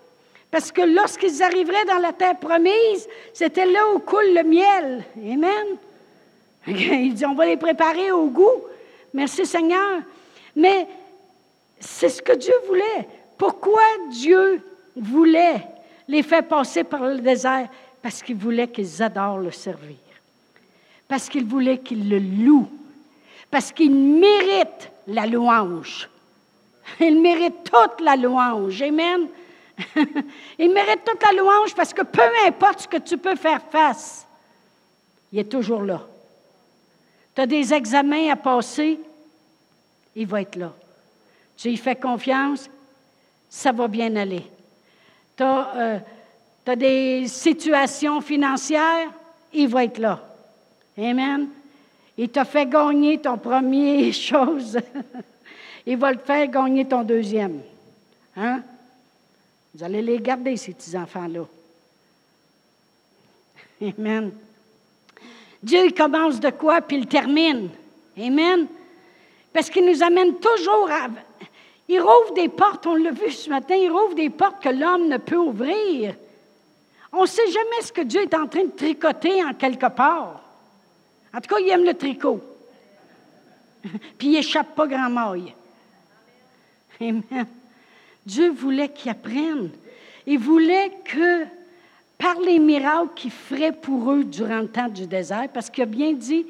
Parce 0.50 0.72
que 0.72 0.82
lorsqu'ils 0.82 1.42
arriveraient 1.42 1.86
dans 1.86 1.98
la 1.98 2.14
terre 2.14 2.38
promise, 2.38 3.08
c'était 3.34 3.66
là 3.66 3.90
où 3.94 4.00
coule 4.00 4.34
le 4.36 4.44
miel. 4.44 5.04
Amen. 5.18 5.78
Il 6.68 7.14
dit, 7.14 7.26
on 7.26 7.34
va 7.34 7.46
les 7.46 7.58
préparer 7.58 8.12
au 8.12 8.28
goût. 8.28 8.64
Merci 9.14 9.46
Seigneur. 9.46 10.02
Mais 10.56 10.88
c'est 11.80 12.10
ce 12.10 12.22
que 12.22 12.34
Dieu 12.34 12.54
voulait. 12.68 13.08
Pourquoi 13.38 13.82
Dieu 14.12 14.62
voulait? 14.96 15.62
Les 16.08 16.24
faire 16.24 16.48
passer 16.48 16.84
par 16.84 17.04
le 17.04 17.20
désert? 17.20 17.70
Parce 18.02 18.22
qu'il 18.22 18.36
voulait 18.36 18.68
qu'ils 18.68 19.02
adorent 19.02 19.40
le 19.40 19.52
servir. 19.52 19.98
Parce 21.08 21.30
qu'il 21.30 21.46
voulait 21.46 21.80
qu'ils 21.80 22.10
le 22.10 22.20
louent. 22.20 22.70
Parce 23.50 23.72
qu'il 23.72 23.94
mérite 23.94 24.92
la 25.08 25.26
louange. 25.26 26.10
Il 27.00 27.22
mérite 27.22 27.64
toute 27.64 28.02
la 28.02 28.16
louange. 28.16 28.82
Amen. 28.82 29.28
il 30.60 30.72
mérite 30.72 31.04
toute 31.06 31.24
la 31.24 31.34
louange 31.34 31.74
parce 31.74 31.94
que 31.94 32.04
peu 32.04 32.22
importe 32.46 32.82
ce 32.82 32.88
que 32.88 32.98
tu 32.98 33.18
peux 33.18 33.36
faire 33.36 33.62
face, 33.72 34.28
il 35.32 35.40
est 35.40 35.52
toujours 35.52 35.82
là. 35.82 36.02
Tu 37.36 37.42
as 37.42 37.48
des 37.48 37.74
examens 37.74 38.30
à 38.30 38.36
passer, 38.36 39.00
il 40.16 40.28
va 40.28 40.42
être 40.42 40.56
là. 40.56 40.72
Tu 41.58 41.70
lui 41.70 41.78
fais 41.78 41.96
confiance, 41.96 42.70
ça 43.50 43.72
va 43.72 43.88
bien 43.88 44.16
aller. 44.16 44.44
Tu 45.36 45.44
as, 45.44 45.76
euh, 45.76 46.00
des 46.76 47.28
situations 47.28 48.22
financières, 48.22 49.12
il 49.54 49.68
va 49.68 49.84
être 49.86 49.98
là. 49.98 50.22
Amen. 50.98 51.50
Il 52.18 52.30
t'a 52.30 52.46
fait 52.46 52.66
gagner 52.66 53.20
ton 53.20 53.38
premier 53.38 54.12
chose. 54.12 54.78
il 55.86 55.98
va 55.98 56.12
le 56.12 56.20
faire 56.20 56.48
gagner 56.48 56.86
ton 56.86 57.04
deuxième. 57.04 57.62
Hein? 58.36 58.62
Vous 59.74 59.84
allez 59.84 60.02
les 60.02 60.20
garder, 60.20 60.56
ces 60.56 60.74
petits 60.74 60.96
enfants-là. 60.96 61.46
Amen. 63.82 64.32
Dieu, 65.62 65.86
il 65.86 65.94
commence 65.94 66.40
de 66.40 66.50
quoi, 66.52 66.82
puis 66.82 66.98
il 66.98 67.08
termine. 67.08 67.70
Amen. 68.18 68.68
Parce 69.52 69.70
qu'il 69.70 69.86
nous 69.86 70.04
amène 70.04 70.36
toujours 70.36 70.90
à... 70.92 71.08
Il 71.88 72.00
rouvre 72.00 72.34
des 72.34 72.50
portes, 72.50 72.86
on 72.88 72.96
l'a 72.96 73.12
vu 73.12 73.32
ce 73.32 73.50
matin, 73.50 73.76
il 73.76 73.92
rouvre 73.92 74.16
des 74.16 74.30
portes 74.30 74.62
que 74.62 74.70
l'homme 74.70 75.08
ne 75.08 75.18
peut 75.18 75.38
ouvrir. 75.38 76.16
On 77.12 77.24
ne 77.24 77.28
sait 77.28 77.48
jamais 77.48 77.82
ce 77.82 77.92
que 77.92 78.02
Dieu 78.02 78.22
est 78.22 78.34
en 78.34 78.48
train 78.48 78.64
de 78.64 78.72
tricoter 78.72 79.44
en 79.44 79.54
quelque 79.54 79.90
part. 79.90 80.42
En 81.34 81.42
tout 81.42 81.54
cas, 81.54 81.60
il 81.60 81.70
aime 81.70 81.84
le 81.84 81.94
tricot. 81.94 82.42
Puis 84.18 84.30
il 84.30 84.38
échappe 84.38 84.76
pas 84.76 84.88
grand 84.88 85.10
maille. 85.10 85.54
Amen. 87.02 87.48
Dieu 88.26 88.52
voulait 88.52 88.90
qu'ils 88.90 89.12
apprennent. 89.12 89.72
Il 90.26 90.40
voulait 90.40 90.92
que, 91.04 91.46
par 92.18 92.40
les 92.40 92.60
miracles 92.60 93.10
qu'il 93.16 93.32
ferait 93.32 93.74
pour 93.74 94.12
eux 94.12 94.24
durant 94.24 94.60
le 94.60 94.70
temps 94.70 94.88
du 94.88 95.06
désert, 95.06 95.50
parce 95.54 95.70
qu'il 95.70 95.84
a 95.84 95.88
bien 95.88 96.14
dit 96.14 96.46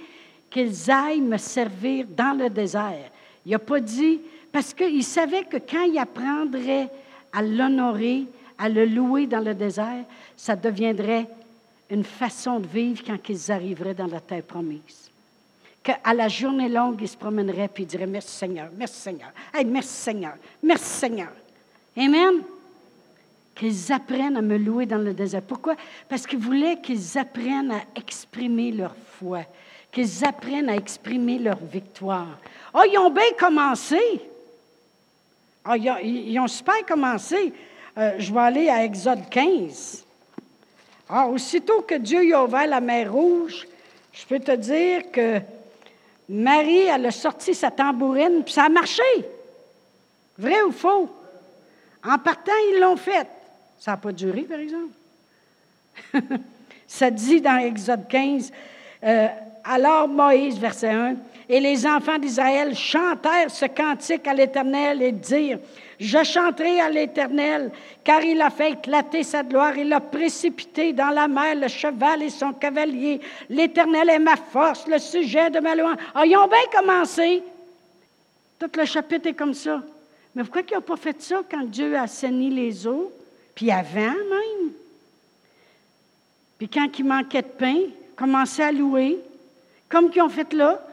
qu'ils 0.50 0.92
aillent 0.92 1.22
me 1.22 1.38
servir 1.38 2.06
dans 2.08 2.38
le 2.38 2.50
désert. 2.50 3.10
Il 3.46 3.52
n'a 3.52 3.60
pas 3.60 3.80
dit, 3.80 4.22
parce 4.53 4.74
qu'il 4.75 5.03
savait 5.03 5.45
que 5.45 5.57
quand 5.57 5.83
il 5.83 5.98
apprendrait 5.98 6.88
à 7.33 7.41
l'honorer, 7.41 8.25
à 8.60 8.69
le 8.69 8.86
louer 8.86 9.25
dans 9.25 9.43
le 9.43 9.55
désert, 9.55 10.05
ça 10.38 10.55
deviendrait 10.55 11.27
une 11.89 12.03
façon 12.03 12.60
de 12.60 12.67
vivre 12.67 13.01
quand 13.05 13.17
ils 13.27 13.51
arriveraient 13.51 13.95
dans 13.95 14.05
la 14.05 14.22
terre 14.22 14.43
promise. 14.43 15.10
Qu'à 15.81 16.13
la 16.13 16.27
journée 16.29 16.69
longue, 16.69 17.01
ils 17.01 17.07
se 17.07 17.17
promèneraient 17.17 17.65
et 17.65 17.81
ils 17.81 17.88
diraient 17.88 18.05
Merci 18.05 18.29
Seigneur, 18.29 18.69
merci 18.77 19.01
Seigneur, 19.01 19.31
hey, 19.53 19.65
merci 19.65 19.89
Seigneur, 19.89 20.36
merci 20.62 20.86
Seigneur. 20.86 21.31
Amen. 21.98 22.43
Qu'ils 23.55 23.91
apprennent 23.91 24.38
à 24.38 24.41
me 24.41 24.57
louer 24.57 24.86
dans 24.86 24.98
le 25.00 25.13
désert. 25.13 25.41
Pourquoi? 25.41 25.75
Parce 26.07 26.27
qu'il 26.27 26.39
voulait 26.39 26.79
qu'ils 26.79 27.17
apprennent 27.17 27.72
à 27.72 27.81
exprimer 27.95 28.72
leur 28.72 28.95
foi, 29.19 29.41
qu'ils 29.91 30.24
apprennent 30.24 30.69
à 30.69 30.75
exprimer 30.75 31.39
leur 31.39 31.57
victoire. 31.57 32.38
Oh, 32.74 32.81
ils 32.88 32.98
ont 33.00 33.10
bien 33.10 33.31
commencé. 33.38 34.00
Oh, 35.65 35.74
ils, 35.75 36.39
ont, 36.39 36.48
super 36.48 36.86
commencé. 36.86 37.53
Euh, 37.98 38.15
je 38.17 38.34
vais 38.34 38.39
aller 38.39 38.70
à 38.70 38.84
Exode 38.84 39.29
15. 39.29 40.05
Ah, 41.10 41.27
aussitôt 41.27 41.82
que 41.82 41.96
Dieu 41.96 42.34
a 42.36 42.43
ouvert 42.43 42.67
la 42.67 42.82
mer 42.82 43.12
Rouge, 43.12 43.67
je 44.12 44.25
peux 44.25 44.39
te 44.39 44.51
dire 44.51 45.12
que 45.12 45.39
Marie, 46.27 46.84
elle 46.84 47.05
a 47.05 47.12
sorti 47.12 47.53
sa 47.53 47.72
tambourine, 47.72 48.43
puis 48.43 48.53
ça 48.53 48.65
a 48.65 48.70
marché. 48.70 49.03
Vrai 50.38 50.62
ou 50.63 50.72
faux? 50.72 51.10
En 52.03 52.17
partant, 52.17 52.51
ils 52.72 52.79
l'ont 52.79 52.98
fait. 52.98 53.27
Ça 53.77 53.91
n'a 53.91 53.98
pas 53.98 54.12
duré, 54.12 54.41
par 54.41 54.60
exemple. 54.60 54.93
ça 56.88 57.10
dit 57.10 57.39
dans 57.39 57.58
Exode 57.58 58.08
15, 58.08 58.51
euh, 59.03 59.27
alors 59.63 60.08
Moïse, 60.08 60.58
verset 60.58 60.89
1, 60.89 61.15
et 61.53 61.60
les 61.60 61.86
enfants 61.86 62.17
d'Israël 62.17 62.75
chantèrent 62.75 63.51
ce 63.51 63.65
cantique 63.65 64.27
à 64.27 64.33
l'Éternel 64.33 65.03
et 65.03 65.12
dirent, 65.12 65.60
je 66.00 66.24
chanterai 66.24 66.81
à 66.81 66.89
l'Éternel, 66.89 67.72
car 68.03 68.24
il 68.24 68.41
a 68.41 68.50
fait 68.50 68.72
éclater 68.72 69.22
sa 69.22 69.43
gloire, 69.43 69.77
il 69.77 69.93
a 69.93 70.00
précipité 70.00 70.93
dans 70.93 71.12
la 71.12 71.27
mer 71.27 71.53
le 71.53 71.67
cheval 71.67 72.24
et 72.24 72.31
son 72.31 72.53
cavalier. 72.53 73.22
L'Éternel 73.51 74.10
est 74.10 74.17
ma 74.17 74.36
force, 74.36 74.88
le 74.88 74.98
sujet 74.98 75.51
de 75.51 75.60
ma 75.60 75.75
louange. 75.75 75.98
Ah, 76.15 76.25
ils 76.25 76.36
ont 76.36 76.48
bien 76.48 76.57
commencé. 76.75 77.43
Tout 78.57 78.72
le 78.75 78.86
chapitre 78.86 79.27
est 79.27 79.36
comme 79.36 79.53
ça. 79.53 79.83
Mais 80.33 80.41
pourquoi 80.41 80.63
ils 80.67 80.74
n'ont 80.74 80.81
pas 80.81 80.98
fait 80.98 81.22
ça 81.22 81.41
quand 81.48 81.65
Dieu 81.65 81.95
a 81.95 82.01
assaini 82.01 82.50
les 82.50 82.88
eaux, 82.88 83.12
puis 83.53 83.69
avant 83.69 84.00
même? 84.00 84.72
Puis 86.57 86.67
quand 86.67 86.88
il 86.98 87.05
manquait 87.05 87.43
de 87.43 87.48
pain, 87.48 87.77
commençaient 88.15 88.63
à 88.63 88.72
louer, 88.72 89.19
comme 89.88 90.10
qu'ils 90.10 90.24
ont 90.24 90.29
fait 90.29 90.51
là. 90.53 90.83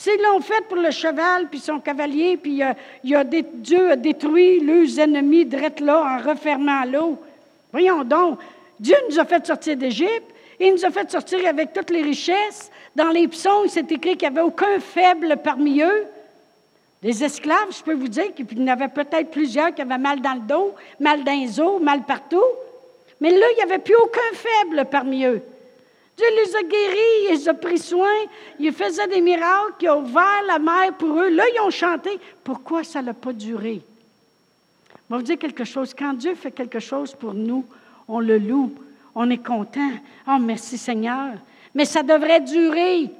S'ils 0.00 0.22
l'ont 0.22 0.40
fait 0.40 0.64
pour 0.68 0.76
le 0.76 0.92
cheval, 0.92 1.48
puis 1.50 1.58
son 1.58 1.80
cavalier, 1.80 2.36
puis 2.36 2.62
il 3.02 3.16
a, 3.16 3.24
Dieu 3.24 3.90
a 3.90 3.96
détruit 3.96 4.60
leurs 4.60 4.96
ennemis 5.00 5.44
direct 5.44 5.80
là 5.80 5.98
en 6.00 6.30
refermant 6.30 6.84
l'eau. 6.84 7.18
Voyons 7.72 8.04
donc, 8.04 8.38
Dieu 8.78 8.94
nous 9.10 9.18
a 9.18 9.24
fait 9.24 9.44
sortir 9.44 9.76
d'Égypte, 9.76 10.32
il 10.60 10.70
nous 10.70 10.84
a 10.84 10.92
fait 10.92 11.10
sortir 11.10 11.44
avec 11.48 11.72
toutes 11.72 11.90
les 11.90 12.02
richesses. 12.02 12.70
Dans 12.94 13.08
les 13.08 13.26
psaumes, 13.26 13.66
c'est 13.66 13.90
écrit 13.90 14.16
qu'il 14.16 14.30
n'y 14.30 14.38
avait 14.38 14.46
aucun 14.46 14.78
faible 14.78 15.36
parmi 15.42 15.82
eux. 15.82 16.06
Des 17.02 17.24
esclaves, 17.24 17.76
je 17.76 17.82
peux 17.82 17.94
vous 17.94 18.06
dire 18.06 18.32
qu'il 18.36 18.46
y 18.56 18.62
en 18.62 18.68
avait 18.68 18.86
peut-être 18.86 19.32
plusieurs 19.32 19.74
qui 19.74 19.82
avaient 19.82 19.98
mal 19.98 20.20
dans 20.20 20.34
le 20.34 20.46
dos, 20.46 20.76
mal 21.00 21.24
dans 21.24 21.32
les 21.32 21.58
os, 21.58 21.82
mal 21.82 22.04
partout. 22.04 22.46
Mais 23.20 23.32
là, 23.32 23.46
il 23.50 23.56
n'y 23.56 23.72
avait 23.72 23.82
plus 23.82 23.96
aucun 23.96 24.30
faible 24.32 24.84
parmi 24.88 25.24
eux. 25.24 25.42
Dieu 26.18 26.26
les 26.34 26.56
a 26.56 26.62
guéris, 26.64 27.28
il 27.28 27.30
les 27.30 27.48
a 27.48 27.54
pris 27.54 27.78
soin, 27.78 28.10
il 28.58 28.72
faisait 28.72 29.06
des 29.06 29.20
miracles, 29.20 29.76
il 29.82 29.86
a 29.86 29.96
ouvert 29.96 30.42
la 30.48 30.58
mer 30.58 30.92
pour 30.98 31.16
eux. 31.20 31.30
Là, 31.30 31.44
ils 31.54 31.60
ont 31.60 31.70
chanté. 31.70 32.18
Pourquoi 32.42 32.82
ça 32.82 33.00
n'a 33.00 33.14
pas 33.14 33.32
duré? 33.32 33.80
Je 34.90 35.14
vais 35.14 35.20
vous 35.20 35.22
dire 35.22 35.38
quelque 35.38 35.62
chose. 35.62 35.94
Quand 35.96 36.14
Dieu 36.14 36.34
fait 36.34 36.50
quelque 36.50 36.80
chose 36.80 37.14
pour 37.14 37.34
nous, 37.34 37.64
on 38.08 38.18
le 38.18 38.36
loue, 38.36 38.74
on 39.14 39.30
est 39.30 39.46
content. 39.46 39.92
Oh, 40.26 40.38
merci 40.40 40.76
Seigneur. 40.76 41.34
Mais 41.72 41.84
ça 41.84 42.02
devrait 42.02 42.40
durer. 42.40 43.10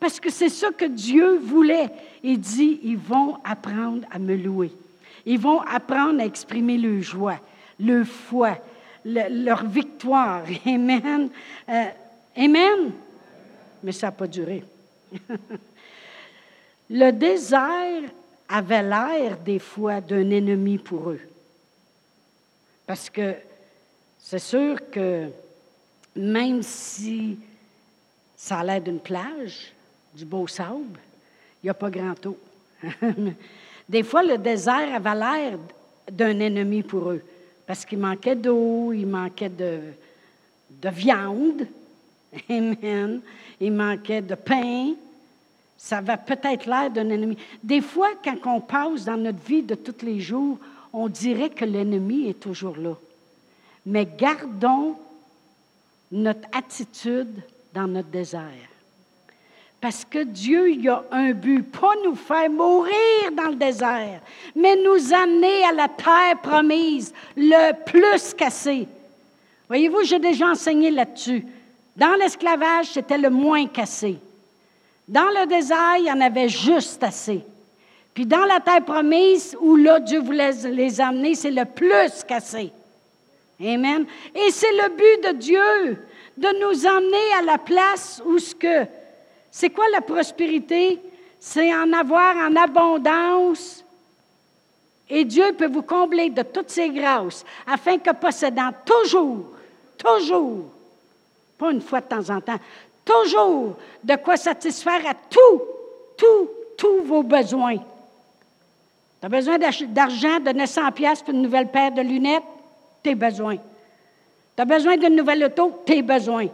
Parce 0.00 0.18
que 0.18 0.30
c'est 0.30 0.48
ça 0.48 0.70
que 0.72 0.86
Dieu 0.86 1.38
voulait. 1.38 1.88
Il 2.24 2.40
dit, 2.40 2.80
ils 2.82 2.98
vont 2.98 3.36
apprendre 3.44 4.04
à 4.10 4.18
me 4.18 4.34
louer. 4.34 4.72
Ils 5.24 5.38
vont 5.38 5.60
apprendre 5.60 6.20
à 6.20 6.24
exprimer 6.24 6.78
leur 6.78 7.00
joie, 7.00 7.38
leur 7.78 8.04
foi, 8.04 8.58
leur 9.04 9.64
victoire. 9.66 10.42
Amen. 10.66 11.28
Euh, 11.68 11.84
amen. 12.36 12.92
Mais 13.82 13.92
ça 13.92 14.08
n'a 14.08 14.12
pas 14.12 14.26
duré. 14.26 14.64
Le 16.90 17.10
désert 17.12 18.10
avait 18.48 18.82
l'air 18.82 19.38
des 19.38 19.58
fois 19.58 20.00
d'un 20.00 20.28
ennemi 20.30 20.76
pour 20.76 21.10
eux. 21.10 21.20
Parce 22.86 23.08
que 23.08 23.34
c'est 24.18 24.40
sûr 24.40 24.90
que 24.90 25.28
même 26.16 26.62
si 26.62 27.38
ça 28.36 28.58
a 28.58 28.64
l'air 28.64 28.80
d'une 28.80 28.98
plage, 28.98 29.72
du 30.12 30.24
beau 30.24 30.46
sable, 30.48 30.98
il 31.62 31.66
n'y 31.66 31.70
a 31.70 31.74
pas 31.74 31.90
grand 31.90 32.26
eau. 32.26 32.38
Des 33.88 34.02
fois, 34.02 34.22
le 34.22 34.38
désert 34.38 34.94
avait 34.94 35.14
l'air 35.14 35.58
d'un 36.10 36.40
ennemi 36.40 36.82
pour 36.82 37.10
eux, 37.10 37.22
parce 37.66 37.84
qu'il 37.84 37.98
manquait 37.98 38.36
d'eau, 38.36 38.92
il 38.92 39.06
manquait 39.06 39.48
de, 39.48 39.80
de 40.70 40.88
viande, 40.88 41.66
Amen. 42.48 43.20
Il 43.60 43.72
manquait 43.72 44.22
de 44.22 44.34
pain. 44.34 44.94
ça 45.76 46.00
va 46.00 46.16
peut-être 46.16 46.66
l'air 46.66 46.90
d'un 46.90 47.08
ennemi. 47.10 47.36
Des 47.62 47.80
fois, 47.80 48.10
quand 48.22 48.36
on 48.46 48.60
passe 48.60 49.04
dans 49.04 49.16
notre 49.16 49.42
vie 49.44 49.62
de 49.62 49.74
tous 49.74 50.04
les 50.04 50.20
jours, 50.20 50.58
on 50.92 51.08
dirait 51.08 51.50
que 51.50 51.64
l'ennemi 51.64 52.28
est 52.28 52.40
toujours 52.40 52.76
là. 52.76 52.94
Mais 53.86 54.06
gardons 54.06 54.96
notre 56.10 56.48
attitude 56.52 57.42
dans 57.72 57.86
notre 57.86 58.08
désert. 58.08 58.68
Parce 59.80 60.04
que 60.04 60.24
Dieu 60.24 60.70
il 60.72 60.88
a 60.88 61.04
un 61.10 61.32
but, 61.32 61.62
pas 61.62 61.94
nous 62.04 62.14
faire 62.14 62.50
mourir 62.50 63.32
dans 63.34 63.48
le 63.48 63.54
désert, 63.54 64.20
mais 64.54 64.76
nous 64.76 65.14
amener 65.14 65.64
à 65.64 65.72
la 65.72 65.88
terre 65.88 66.38
promise, 66.42 67.14
le 67.36 67.72
plus 67.84 68.34
cassé. 68.34 68.86
Voyez-vous, 69.68 70.02
j'ai 70.02 70.18
déjà 70.18 70.48
enseigné 70.48 70.90
là-dessus. 70.90 71.46
Dans 72.00 72.14
l'esclavage, 72.14 72.92
c'était 72.94 73.18
le 73.18 73.28
moins 73.28 73.66
cassé. 73.66 74.16
Dans 75.06 75.28
le 75.38 75.44
désert, 75.46 75.96
il 75.98 76.06
y 76.06 76.10
en 76.10 76.22
avait 76.22 76.48
juste 76.48 77.02
assez. 77.02 77.44
Puis 78.14 78.24
dans 78.24 78.46
la 78.46 78.58
terre 78.58 78.82
promise, 78.82 79.54
où 79.60 79.76
là, 79.76 80.00
Dieu 80.00 80.18
voulait 80.18 80.52
les 80.70 80.98
amener, 80.98 81.34
c'est 81.34 81.50
le 81.50 81.66
plus 81.66 82.24
cassé. 82.26 82.72
Amen. 83.60 84.06
Et 84.34 84.50
c'est 84.50 84.72
le 84.72 84.88
but 84.96 85.28
de 85.28 85.38
Dieu, 85.38 86.06
de 86.38 86.48
nous 86.62 86.86
emmener 86.86 87.34
à 87.38 87.42
la 87.42 87.58
place 87.58 88.22
où 88.24 88.38
ce 88.38 88.54
que 88.54 88.86
c'est 89.50 89.68
quoi 89.68 89.84
la 89.92 90.00
prospérité? 90.00 90.98
C'est 91.38 91.74
en 91.74 91.92
avoir 91.92 92.34
en 92.34 92.56
abondance. 92.56 93.84
Et 95.10 95.26
Dieu 95.26 95.52
peut 95.52 95.70
vous 95.70 95.82
combler 95.82 96.30
de 96.30 96.42
toutes 96.44 96.70
ses 96.70 96.88
grâces, 96.88 97.44
afin 97.66 97.98
que 97.98 98.12
possédant 98.14 98.70
toujours, 98.86 99.48
toujours, 99.98 100.79
pas 101.60 101.70
une 101.70 101.82
fois 101.82 102.00
de 102.00 102.06
temps 102.06 102.30
en 102.30 102.40
temps, 102.40 102.58
toujours 103.04 103.76
de 104.02 104.16
quoi 104.16 104.36
satisfaire 104.36 105.06
à 105.06 105.14
tout, 105.14 105.62
tout, 106.16 106.50
tous 106.76 107.02
vos 107.04 107.22
besoins. 107.22 107.76
Tu 107.76 109.26
as 109.26 109.28
besoin 109.28 109.58
d'argent, 109.58 110.40
de 110.40 110.50
900 110.52 110.92
pièces 110.92 111.22
pour 111.22 111.34
une 111.34 111.42
nouvelle 111.42 111.70
paire 111.70 111.92
de 111.92 112.00
lunettes? 112.00 112.42
Tes 113.02 113.14
besoins. 113.14 113.56
Tu 113.56 114.62
as 114.62 114.64
besoin 114.64 114.96
d'une 114.96 115.14
nouvelle 115.14 115.44
auto? 115.44 115.82
Tes 115.84 116.00
besoins. 116.00 116.48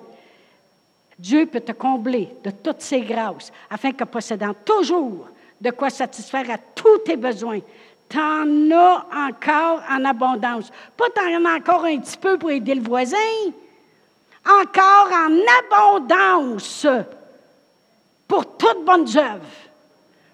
Dieu 1.18 1.46
peut 1.46 1.60
te 1.60 1.72
combler 1.72 2.28
de 2.42 2.50
toutes 2.50 2.82
ses 2.82 3.00
grâces, 3.00 3.52
afin 3.70 3.92
que 3.92 4.04
possédant 4.04 4.52
toujours 4.64 5.28
de 5.60 5.70
quoi 5.70 5.88
satisfaire 5.88 6.50
à 6.50 6.58
tous 6.58 6.98
tes 6.98 7.16
besoins, 7.16 7.60
tu 8.08 8.18
en 8.18 8.70
as 8.72 9.06
encore 9.28 9.82
en 9.88 10.04
abondance. 10.04 10.70
Pas 10.96 11.06
tu 11.14 11.20
en 11.20 11.44
as 11.44 11.56
encore 11.56 11.84
un 11.84 11.98
petit 11.98 12.18
peu 12.18 12.36
pour 12.36 12.50
aider 12.50 12.74
le 12.74 12.82
voisin, 12.82 13.16
encore 14.46 15.10
en 15.12 15.32
abondance 15.60 16.86
pour 18.28 18.56
toutes 18.56 18.84
bonnes 18.84 19.16
œuvres. 19.16 19.44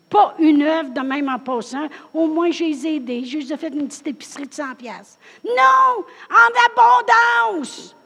Pas 0.08 0.34
une 0.38 0.62
œuvre 0.62 0.90
de 0.90 1.00
même 1.00 1.28
en 1.28 1.38
passant. 1.38 1.88
Au 2.12 2.26
moins, 2.26 2.50
j'ai 2.50 2.96
aidé. 2.96 3.24
J'ai 3.24 3.56
fait 3.56 3.68
une 3.68 3.88
petite 3.88 4.06
épicerie 4.06 4.46
de 4.46 4.52
100 4.52 4.74
pièces. 4.74 5.18
Non, 5.44 6.04
en 6.30 6.50
abondance. 6.70 7.96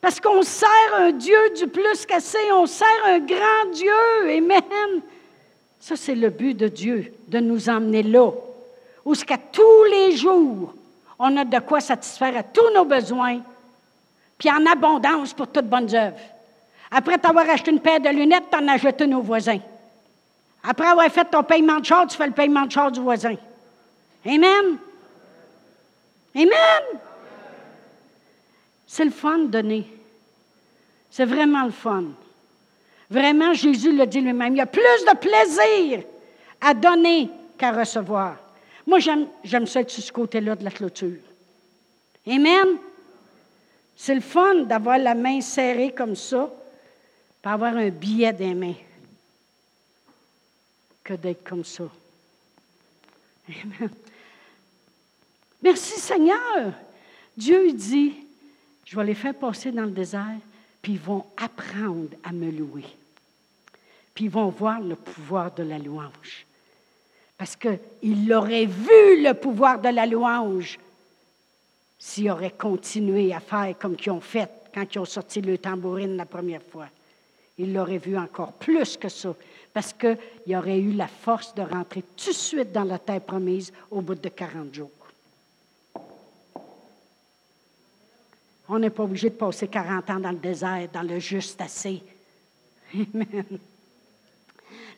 Parce 0.00 0.20
qu'on 0.20 0.42
sert 0.42 0.94
un 0.94 1.12
Dieu 1.12 1.50
du 1.56 1.66
plus 1.66 2.04
qu'assez, 2.06 2.52
on 2.52 2.66
sert 2.66 2.86
un 3.06 3.18
grand 3.18 3.70
Dieu. 3.72 3.90
Amen. 4.24 5.02
Ça, 5.80 5.96
c'est 5.96 6.14
le 6.14 6.30
but 6.30 6.54
de 6.54 6.68
Dieu, 6.68 7.12
de 7.26 7.38
nous 7.38 7.68
emmener 7.68 8.02
là, 8.02 8.30
où 9.04 9.14
ce 9.14 9.24
tous 9.24 9.84
les 9.90 10.16
jours, 10.16 10.74
on 11.18 11.36
a 11.36 11.44
de 11.44 11.58
quoi 11.60 11.80
satisfaire 11.80 12.36
à 12.36 12.42
tous 12.42 12.70
nos 12.74 12.84
besoins, 12.84 13.40
puis 14.38 14.50
en 14.50 14.64
abondance 14.64 15.34
pour 15.34 15.48
toutes 15.48 15.66
bonnes 15.66 15.94
œuvres. 15.94 16.16
Après 16.90 17.18
t'avoir 17.18 17.50
acheté 17.50 17.70
une 17.70 17.80
paire 17.80 18.00
de 18.00 18.08
lunettes, 18.08 18.44
tu 18.50 18.56
en 18.56 18.68
as 18.68 18.78
jeté 18.78 19.06
nos 19.06 19.20
voisins. 19.20 19.60
Après 20.62 20.86
avoir 20.86 21.08
fait 21.08 21.24
ton 21.24 21.42
paiement 21.42 21.80
de 21.80 21.84
char, 21.84 22.06
tu 22.06 22.16
fais 22.16 22.26
le 22.26 22.32
paiement 22.32 22.66
de 22.66 22.72
char 22.72 22.90
du 22.90 23.00
voisin. 23.00 23.34
Amen. 24.24 24.78
Amen. 26.34 27.00
C'est 28.86 29.04
le 29.04 29.10
fun 29.10 29.38
de 29.38 29.46
donner. 29.46 29.86
C'est 31.10 31.24
vraiment 31.24 31.64
le 31.64 31.70
fun. 31.70 32.04
Vraiment, 33.10 33.54
Jésus 33.54 33.92
le 33.92 34.06
dit 34.06 34.20
lui-même. 34.20 34.54
Il 34.54 34.58
y 34.58 34.62
a 34.62 34.66
plus 34.66 34.82
de 34.82 35.16
plaisir 35.16 36.02
à 36.60 36.74
donner 36.74 37.30
qu'à 37.56 37.72
recevoir. 37.72 38.36
Moi, 38.86 38.98
j'aime 38.98 39.66
ça 39.66 39.80
être 39.80 39.90
sur 39.90 40.02
ce 40.02 40.12
côté-là 40.12 40.54
de 40.56 40.64
la 40.64 40.70
clôture. 40.70 41.18
Amen. 42.26 42.78
C'est 44.00 44.14
le 44.14 44.20
fun 44.20 44.62
d'avoir 44.62 44.96
la 44.96 45.16
main 45.16 45.40
serrée 45.40 45.92
comme 45.92 46.14
ça, 46.14 46.48
pour 47.42 47.52
avoir 47.52 47.76
un 47.76 47.88
billet 47.90 48.32
des 48.32 48.54
mains, 48.54 48.76
que 51.02 51.14
d'être 51.14 51.42
comme 51.42 51.64
ça. 51.64 51.82
Amen. 53.48 53.90
Merci 55.60 55.98
Seigneur. 55.98 56.72
Dieu 57.36 57.72
dit, 57.72 58.14
je 58.84 58.94
vais 58.94 59.04
les 59.04 59.16
faire 59.16 59.34
passer 59.34 59.72
dans 59.72 59.82
le 59.82 59.90
désert, 59.90 60.38
puis 60.80 60.92
ils 60.92 61.00
vont 61.00 61.26
apprendre 61.36 62.10
à 62.22 62.30
me 62.30 62.52
louer. 62.52 62.86
Puis 64.14 64.26
ils 64.26 64.30
vont 64.30 64.48
voir 64.48 64.80
le 64.80 64.94
pouvoir 64.94 65.52
de 65.52 65.64
la 65.64 65.78
louange. 65.78 66.46
Parce 67.36 67.56
qu'ils 67.56 68.28
l'auraient 68.28 68.66
vu, 68.66 69.22
le 69.24 69.32
pouvoir 69.32 69.80
de 69.80 69.88
la 69.88 70.06
louange, 70.06 70.78
s'ils 71.98 72.30
auraient 72.30 72.54
continué 72.56 73.34
à 73.34 73.40
faire 73.40 73.76
comme 73.78 73.96
ils 74.00 74.10
ont 74.10 74.20
fait 74.20 74.48
quand 74.72 74.94
ils 74.94 74.98
ont 74.98 75.04
sorti 75.04 75.40
le 75.40 75.58
tambourine 75.58 76.16
la 76.16 76.26
première 76.26 76.62
fois. 76.62 76.86
Ils 77.58 77.72
l'auraient 77.72 77.98
vu 77.98 78.16
encore 78.16 78.52
plus 78.52 78.96
que 78.96 79.08
ça, 79.08 79.34
parce 79.72 79.92
qu'ils 79.92 80.56
auraient 80.56 80.78
eu 80.78 80.92
la 80.92 81.08
force 81.08 81.54
de 81.54 81.62
rentrer 81.62 82.04
tout 82.16 82.30
de 82.30 82.34
suite 82.34 82.72
dans 82.72 82.84
la 82.84 82.98
terre 82.98 83.20
promise 83.20 83.72
au 83.90 84.00
bout 84.00 84.14
de 84.14 84.28
40 84.28 84.72
jours. 84.72 84.90
On 88.68 88.78
n'est 88.78 88.90
pas 88.90 89.02
obligé 89.02 89.30
de 89.30 89.34
passer 89.34 89.66
40 89.66 90.10
ans 90.10 90.20
dans 90.20 90.30
le 90.30 90.38
désert, 90.38 90.88
dans 90.92 91.02
le 91.02 91.18
juste 91.18 91.60
assez. 91.60 92.02
Amen. 92.94 93.58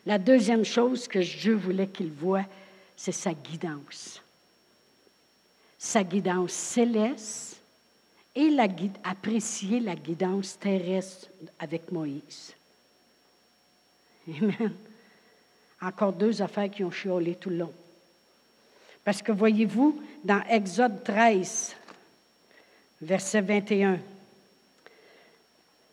La 0.05 0.17
deuxième 0.17 0.65
chose 0.65 1.07
que 1.07 1.19
Dieu 1.19 1.55
voulait 1.55 1.87
qu'il 1.87 2.11
voie, 2.11 2.43
c'est 2.95 3.11
sa 3.11 3.33
guidance. 3.33 4.21
Sa 5.83 6.03
guidance 6.03 6.51
céleste 6.51 7.57
et 8.35 8.51
la 8.51 8.67
apprécier 9.03 9.79
la 9.79 9.95
guidance 9.95 10.59
terrestre 10.59 11.27
avec 11.57 11.91
Moïse. 11.91 12.53
Amen. 14.27 14.73
Encore 15.81 16.13
deux 16.13 16.39
affaires 16.39 16.69
qui 16.69 16.83
ont 16.83 16.91
chiolé 16.91 17.33
tout 17.33 17.49
le 17.49 17.57
long. 17.57 17.73
Parce 19.03 19.23
que 19.23 19.31
voyez-vous, 19.31 19.99
dans 20.23 20.43
Exode 20.47 21.03
13, 21.03 21.75
verset 23.01 23.41
21. 23.41 23.97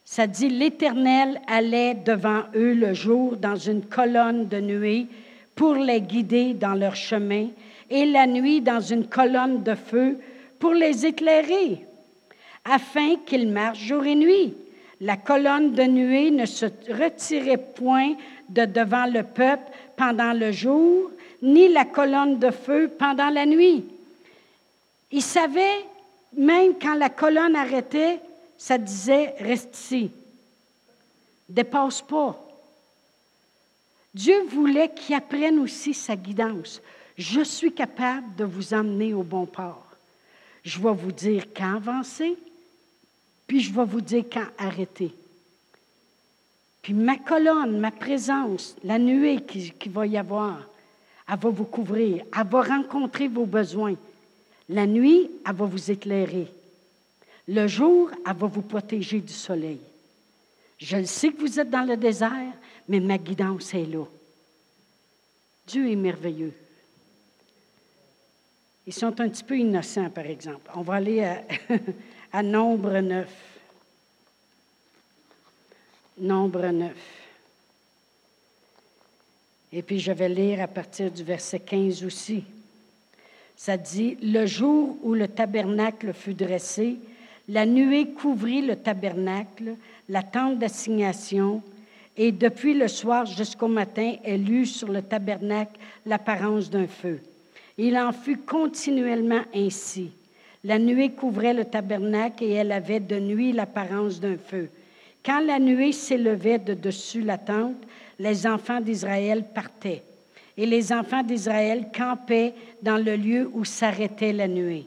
Ça 0.05 0.27
dit, 0.27 0.51
l'Éternel 0.51 1.41
allait 1.47 1.95
devant 1.95 2.43
eux 2.55 2.75
le 2.75 2.93
jour 2.93 3.39
dans 3.39 3.57
une 3.57 3.87
colonne 3.87 4.49
de 4.49 4.61
nuée 4.61 5.07
pour 5.55 5.77
les 5.77 6.03
guider 6.03 6.53
dans 6.53 6.75
leur 6.75 6.95
chemin, 6.95 7.49
et 7.91 8.07
la 8.07 8.27
nuit 8.27 8.61
dans 8.61 8.81
une 8.81 9.07
colonne 9.07 9.63
de 9.63 9.75
feu 9.75 10.19
pour 10.59 10.73
les 10.73 11.07
éclairer, 11.07 11.87
afin 12.65 13.17
qu'ils 13.25 13.49
marchent 13.49 13.85
jour 13.85 14.05
et 14.05 14.15
nuit. 14.15 14.55
La 15.01 15.17
colonne 15.17 15.73
de 15.73 15.83
nuée 15.85 16.31
ne 16.31 16.45
se 16.45 16.67
retirait 16.67 17.57
point 17.57 18.15
de 18.49 18.65
devant 18.65 19.07
le 19.07 19.23
peuple 19.23 19.71
pendant 19.97 20.33
le 20.33 20.51
jour, 20.51 21.11
ni 21.41 21.69
la 21.69 21.85
colonne 21.85 22.39
de 22.39 22.51
feu 22.51 22.91
pendant 22.99 23.31
la 23.31 23.47
nuit. 23.47 23.85
Ils 25.13 25.23
savaient 25.23 25.85
même 26.37 26.75
quand 26.81 26.95
la 26.95 27.09
colonne 27.09 27.57
arrêtait, 27.57 28.21
ça 28.57 28.77
disait 28.77 29.35
reste 29.39 29.77
ici. 29.77 30.11
Dépasse 31.49 32.03
pas. 32.03 32.48
Dieu 34.15 34.43
voulait 34.49 34.93
qu'ils 34.93 35.15
apprennent 35.15 35.59
aussi 35.59 35.95
sa 35.95 36.17
guidance. 36.17 36.81
Je 37.17 37.43
suis 37.43 37.73
capable 37.73 38.35
de 38.37 38.45
vous 38.45 38.75
emmener 38.75 39.15
au 39.15 39.23
bon 39.23 39.47
port. 39.47 39.87
Je 40.65 40.81
vais 40.81 40.95
vous 40.95 41.13
dire 41.13 41.47
quand 41.55 41.77
avancer, 41.77 42.37
puis 43.47 43.61
je 43.61 43.73
vais 43.73 43.85
vous 43.85 44.01
dire 44.01 44.25
quand 44.31 44.47
arrêter. 44.59 45.15
Puis 46.83 46.95
ma 46.95 47.17
colonne, 47.17 47.79
ma 47.79 47.91
présence, 47.91 48.77
la 48.85 48.99
nuée 48.99 49.43
qu'il 49.43 49.75
qui 49.75 49.89
va 49.89 50.07
y 50.07 50.17
avoir, 50.17 50.69
elle 51.29 51.39
va 51.39 51.49
vous 51.51 51.65
couvrir, 51.65 52.25
elle 52.37 52.47
va 52.47 52.63
rencontrer 52.63 53.29
vos 53.29 53.47
besoins. 53.47 53.95
La 54.69 54.87
nuit, 54.87 55.31
elle 55.47 55.55
va 55.55 55.67
vous 55.67 55.91
éclairer. 55.91 56.49
Le 57.47 57.67
jour, 57.67 58.11
elle 58.27 58.37
va 58.37 58.47
vous 58.47 58.63
protéger 58.63 59.21
du 59.21 59.33
soleil. 59.33 59.81
Je 60.79 60.97
le 60.97 61.07
sais 61.07 61.31
que 61.31 61.41
vous 61.41 61.59
êtes 61.59 61.71
dans 61.71 61.85
le 61.85 61.97
désert, 61.97 62.55
mais 62.89 63.01
ma 63.01 63.19
guidance 63.19 63.75
est 63.75 63.87
là. 63.87 64.05
Dieu 65.67 65.91
est 65.91 65.97
merveilleux. 65.97 66.55
Ils 68.87 68.95
sont 68.95 69.21
un 69.21 69.29
petit 69.29 69.45
peu 69.45 69.59
innocents, 69.59 70.09
par 70.09 70.25
exemple. 70.25 70.71
On 70.75 70.81
va 70.81 70.95
aller 70.95 71.23
à, 72.33 72.43
Nombre 72.43 73.01
9. 73.01 73.29
Nombre 76.21 76.69
9. 76.69 76.93
Et 79.73 79.83
puis 79.83 80.01
je 80.01 80.13
vais 80.13 80.31
lire 80.31 80.63
à 80.63 80.69
partir 80.69 81.11
du 81.11 81.23
verset 81.23 81.61
15 81.61 82.03
aussi. 82.05 82.45
Ça 83.57 83.77
dit, 83.77 84.17
le 84.23 84.47
jour 84.47 84.97
où 85.03 85.13
le 85.13 85.29
tabernacle 85.29 86.15
fut 86.15 86.33
dressé, 86.33 86.97
la 87.49 87.65
nuée 87.65 88.09
couvrit 88.11 88.63
le 88.63 88.77
tabernacle, 88.77 89.77
la 90.09 90.23
tente 90.23 90.59
d'assignation, 90.59 91.63
et 92.17 92.33
depuis 92.33 92.75
le 92.75 92.89
soir 92.89 93.27
jusqu'au 93.27 93.69
matin, 93.69 94.17
elle 94.25 94.51
eut 94.51 94.67
sur 94.67 94.89
le 94.89 95.03
tabernacle 95.03 95.79
l'apparence 96.05 96.69
d'un 96.69 96.87
feu. 96.87 97.21
Il 97.79 97.97
en 97.97 98.13
fut 98.13 98.39
continuellement 98.39 99.43
ainsi. 99.55 100.11
La 100.65 100.79
nuée 100.79 101.11
couvrait 101.11 101.55
le 101.55 101.65
tabernacle 101.65 102.43
et 102.43 102.51
elle 102.51 102.73
avait 102.73 103.01
de 103.01 103.21
nuit 103.21 103.53
l'apparence 103.53 104.21
d'un 104.21 104.37
feu. 104.37 104.69
Quand 105.25 105.41
la 105.41 105.61
nuée 105.61 105.93
s'élevait 105.93 106.59
de 106.59 106.75
dessus 106.75 107.23
la 107.23 107.39
tente, 107.39 107.77
les 108.19 108.47
enfants 108.47 108.81
d'Israël 108.81 109.45
partaient. 109.55 110.03
Et 110.57 110.67
les 110.67 110.93
enfants 110.93 111.23
d'Israël 111.23 111.87
campaient 111.97 112.53
dans 112.83 112.97
le 112.97 113.15
lieu 113.15 113.49
où 113.53 113.65
s'arrêtait 113.65 114.33
la 114.33 114.49
nuée. 114.49 114.87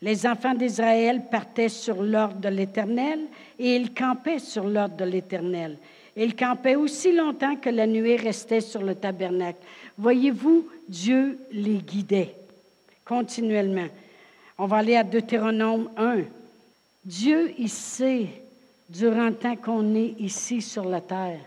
Les 0.00 0.26
enfants 0.26 0.54
d'Israël 0.54 1.22
partaient 1.30 1.68
sur 1.68 2.02
l'ordre 2.02 2.38
de 2.38 2.48
l'Éternel 2.48 3.20
et 3.58 3.74
ils 3.76 3.92
campaient 3.92 4.38
sur 4.38 4.64
l'ordre 4.64 4.96
de 4.96 5.04
l'Éternel. 5.04 5.76
Ils 6.16 6.34
campaient 6.34 6.76
aussi 6.76 7.12
longtemps 7.12 7.56
que 7.56 7.70
la 7.70 7.86
nuée 7.86 8.16
restait 8.16 8.60
sur 8.60 8.82
le 8.82 8.94
tabernacle. 8.94 9.58
Voyez-vous, 9.96 10.68
Dieu 10.88 11.38
les 11.52 11.78
guidait 11.78 12.34
continuellement. 13.08 13.88
On 14.58 14.66
va 14.66 14.78
aller 14.78 14.96
à 14.96 15.04
Deutéronome 15.04 15.88
1. 15.96 16.18
Dieu, 17.04 17.54
il 17.58 17.70
sait, 17.70 18.26
durant 18.88 19.28
le 19.28 19.34
temps 19.34 19.56
qu'on 19.56 19.94
est 19.94 20.14
ici 20.18 20.60
sur 20.60 20.84
la 20.84 21.00
terre, 21.00 21.40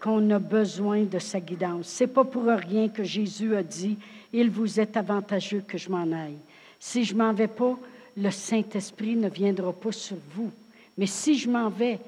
qu'on 0.00 0.30
a 0.30 0.38
besoin 0.38 1.04
de 1.04 1.18
sa 1.18 1.40
guidance. 1.40 1.86
C'est 1.86 2.08
pas 2.08 2.24
pour 2.24 2.44
rien 2.44 2.88
que 2.88 3.02
Jésus 3.02 3.56
a 3.56 3.62
dit, 3.62 3.96
il 4.32 4.50
vous 4.50 4.78
est 4.78 4.96
avantageux 4.96 5.64
que 5.66 5.78
je 5.78 5.88
m'en 5.88 6.12
aille. 6.12 6.38
Si 6.78 7.04
je 7.04 7.14
m'en 7.14 7.32
vais 7.32 7.48
pas, 7.48 7.78
le 8.16 8.30
Saint-Esprit 8.30 9.16
ne 9.16 9.28
viendra 9.28 9.72
pas 9.72 9.92
sur 9.92 10.16
vous. 10.34 10.50
Mais 10.96 11.06
si 11.06 11.38
je 11.38 11.48
m'en 11.48 11.68
vais, 11.68 11.98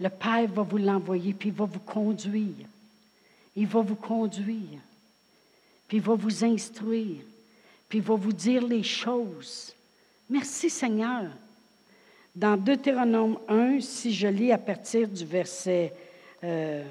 le 0.00 0.08
Père 0.08 0.48
va 0.48 0.62
vous 0.62 0.78
l'envoyer, 0.78 1.32
puis 1.32 1.48
il 1.48 1.54
va 1.54 1.64
vous 1.64 1.80
conduire. 1.80 2.66
Il 3.56 3.66
va 3.66 3.80
vous 3.80 3.96
conduire, 3.96 4.80
puis 5.88 5.96
il 5.96 6.02
va 6.02 6.14
vous 6.14 6.44
instruire 6.44 7.16
puis 7.88 7.98
il 7.98 8.04
va 8.04 8.14
vous 8.14 8.32
dire 8.32 8.66
les 8.66 8.82
choses. 8.82 9.72
Merci 10.28 10.68
Seigneur. 10.68 11.24
Dans 12.36 12.56
Deutéronome 12.56 13.38
1, 13.48 13.80
si 13.80 14.12
je 14.12 14.28
lis 14.28 14.52
à 14.52 14.58
partir 14.58 15.08
du 15.08 15.24
verset... 15.24 15.92
Euh, 16.44 16.84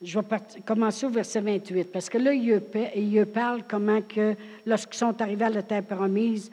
je 0.00 0.18
vais 0.18 0.36
commencer 0.64 1.06
au 1.06 1.10
verset 1.10 1.40
28, 1.40 1.84
parce 1.92 2.08
que 2.08 2.18
là, 2.18 2.32
il, 2.32 3.26
parle 3.26 3.62
comment 3.68 4.00
que, 4.00 4.34
lorsqu'ils 4.64 4.98
sont 4.98 5.20
arrivés 5.20 5.46
à 5.46 5.50
la 5.50 5.62
terre 5.62 5.82
promise, 5.82 6.50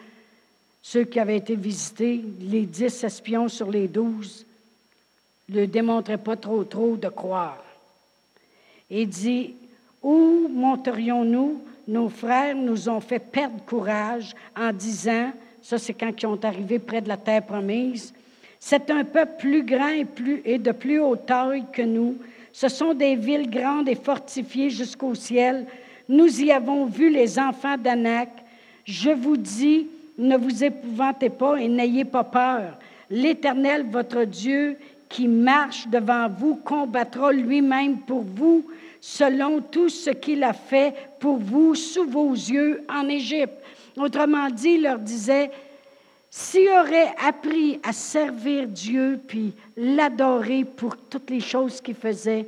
ceux 0.81 1.03
qui 1.03 1.19
avaient 1.19 1.38
été 1.38 1.55
visités, 1.55 2.21
les 2.41 2.63
dix 2.63 3.03
espions 3.03 3.47
sur 3.47 3.69
les 3.69 3.88
douze, 3.88 4.45
ne 5.49 5.65
démontraient 5.65 6.17
pas 6.17 6.36
trop 6.36 6.63
trop 6.63 6.95
de 6.95 7.08
croire. 7.08 7.63
Il 8.89 9.10
dit, 9.10 9.53
où 10.01 10.47
monterions-nous? 10.49 11.62
Nos 11.88 12.10
frères 12.10 12.55
nous 12.55 12.89
ont 12.89 12.99
fait 12.99 13.19
perdre 13.19 13.63
courage 13.63 14.34
en 14.58 14.71
disant, 14.71 15.31
ça 15.62 15.77
c'est 15.77 15.93
quand 15.93 16.10
ils 16.10 16.21
sont 16.21 16.43
arrivés 16.43 16.79
près 16.79 17.01
de 17.01 17.08
la 17.08 17.17
terre 17.17 17.45
promise, 17.45 18.12
c'est 18.60 18.89
un 18.89 19.03
peuple 19.03 19.34
plus 19.38 19.63
grand 19.63 19.89
et, 19.89 20.05
plus, 20.05 20.41
et 20.45 20.58
de 20.58 20.71
plus 20.71 20.99
haute 20.99 21.27
taille 21.27 21.65
que 21.71 21.84
nous. 21.84 22.15
Ce 22.56 22.70
sont 22.70 22.94
des 22.94 23.18
villes 23.18 23.50
grandes 23.50 23.89
et 23.89 23.96
fortifiées 23.96 24.70
jusqu'au 24.70 25.13
ciel. 25.13 25.65
Nous 26.08 26.41
y 26.41 26.54
avons 26.54 26.86
vu 26.86 27.10
les 27.10 27.38
enfants 27.38 27.78
d'Anak. 27.78 28.30
Je 28.86 29.10
vous 29.10 29.36
dis, 29.36 29.88
ne 30.18 30.38
vous 30.38 30.63
épouvantez 30.63 31.30
pas 31.30 31.58
et 31.58 31.68
n'ayez 31.68 32.06
pas 32.06 32.24
peur. 32.24 32.80
L'Éternel, 33.10 33.86
votre 33.91 34.24
Dieu, 34.24 34.78
qui 35.10 35.28
marche 35.28 35.86
devant 35.89 36.30
vous, 36.30 36.56
combattra 36.56 37.34
lui-même 37.34 37.98
pour 37.98 38.22
vous 38.22 38.63
selon 39.02 39.60
tout 39.60 39.89
ce 39.89 40.12
qu'il 40.12 40.41
a 40.41 40.54
fait 40.54 40.96
pour 41.20 41.36
vous 41.36 41.76
sous 41.76 42.06
vos 42.06 42.32
yeux 42.32 42.86
en 42.88 43.10
Égypte. 43.10 43.60
Autrement 43.98 44.50
dit, 44.50 44.76
il 44.76 44.84
leur 44.84 45.00
disait, 45.00 45.52
s'il 46.38 46.67
aurait 46.67 47.15
appris 47.17 47.80
à 47.82 47.93
servir 47.93 48.67
Dieu 48.67 49.21
puis 49.26 49.54
l'adorer 49.78 50.65
pour 50.65 50.98
toutes 50.98 51.30
les 51.30 51.39
choses 51.39 51.80
qu'il 51.80 51.95
faisait, 51.95 52.45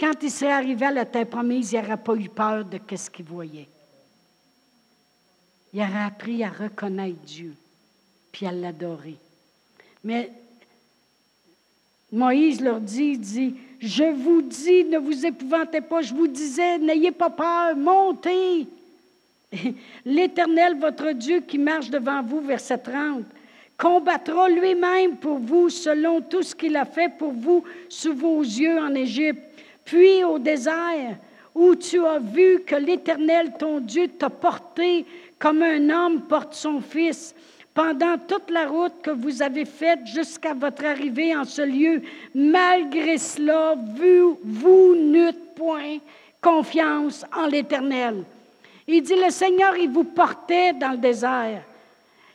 quand 0.00 0.14
il 0.22 0.30
serait 0.30 0.52
arrivé 0.52 0.86
à 0.86 0.90
la 0.90 1.04
terre 1.04 1.26
promise, 1.26 1.70
il 1.70 1.82
n'aurait 1.82 1.98
pas 1.98 2.14
eu 2.14 2.30
peur 2.30 2.64
de 2.64 2.80
ce 2.96 3.10
qu'il 3.10 3.26
voyait. 3.26 3.68
Il 5.74 5.80
aurait 5.82 6.04
appris 6.06 6.42
à 6.44 6.48
reconnaître 6.48 7.20
Dieu 7.26 7.54
puis 8.32 8.46
à 8.46 8.52
l'adorer. 8.52 9.18
Mais 10.02 10.32
Moïse 12.10 12.62
leur 12.62 12.80
dit, 12.80 13.18
dit, 13.18 13.54
je 13.80 14.14
vous 14.14 14.40
dis, 14.40 14.84
ne 14.84 14.96
vous 14.96 15.26
épouvantez 15.26 15.82
pas. 15.82 16.00
Je 16.00 16.14
vous 16.14 16.26
disais, 16.26 16.78
n'ayez 16.78 17.12
pas 17.12 17.28
peur, 17.28 17.76
montez. 17.76 18.66
L'Éternel, 20.04 20.76
votre 20.78 21.12
Dieu, 21.12 21.40
qui 21.40 21.58
marche 21.58 21.90
devant 21.90 22.22
vous, 22.22 22.40
verset 22.40 22.78
30, 22.78 23.24
combattra 23.76 24.48
lui-même 24.48 25.16
pour 25.16 25.38
vous 25.38 25.68
selon 25.68 26.20
tout 26.20 26.42
ce 26.42 26.54
qu'il 26.54 26.76
a 26.76 26.84
fait 26.84 27.10
pour 27.16 27.32
vous 27.32 27.62
sous 27.88 28.14
vos 28.14 28.40
yeux 28.40 28.78
en 28.78 28.94
Égypte. 28.94 29.42
Puis 29.84 30.24
au 30.24 30.38
désert, 30.38 31.16
où 31.54 31.74
tu 31.74 32.04
as 32.04 32.18
vu 32.18 32.62
que 32.66 32.74
l'Éternel, 32.74 33.52
ton 33.58 33.80
Dieu, 33.80 34.08
t'a 34.08 34.30
porté 34.30 35.06
comme 35.38 35.62
un 35.62 35.90
homme 35.90 36.22
porte 36.22 36.54
son 36.54 36.80
fils 36.80 37.34
pendant 37.72 38.16
toute 38.18 38.50
la 38.50 38.66
route 38.66 39.02
que 39.02 39.10
vous 39.10 39.42
avez 39.42 39.66
faite 39.66 40.06
jusqu'à 40.06 40.54
votre 40.54 40.84
arrivée 40.84 41.36
en 41.36 41.44
ce 41.44 41.62
lieu. 41.62 42.02
Malgré 42.34 43.18
cela, 43.18 43.74
vous, 43.74 44.38
vous 44.42 44.96
n'eûtes 44.96 45.54
point 45.54 45.98
confiance 46.40 47.24
en 47.34 47.46
l'Éternel. 47.46 48.24
Il 48.88 49.02
dit, 49.02 49.16
le 49.16 49.30
Seigneur, 49.30 49.76
il 49.76 49.90
vous 49.90 50.04
portait 50.04 50.72
dans 50.72 50.92
le 50.92 50.98
désert. 50.98 51.62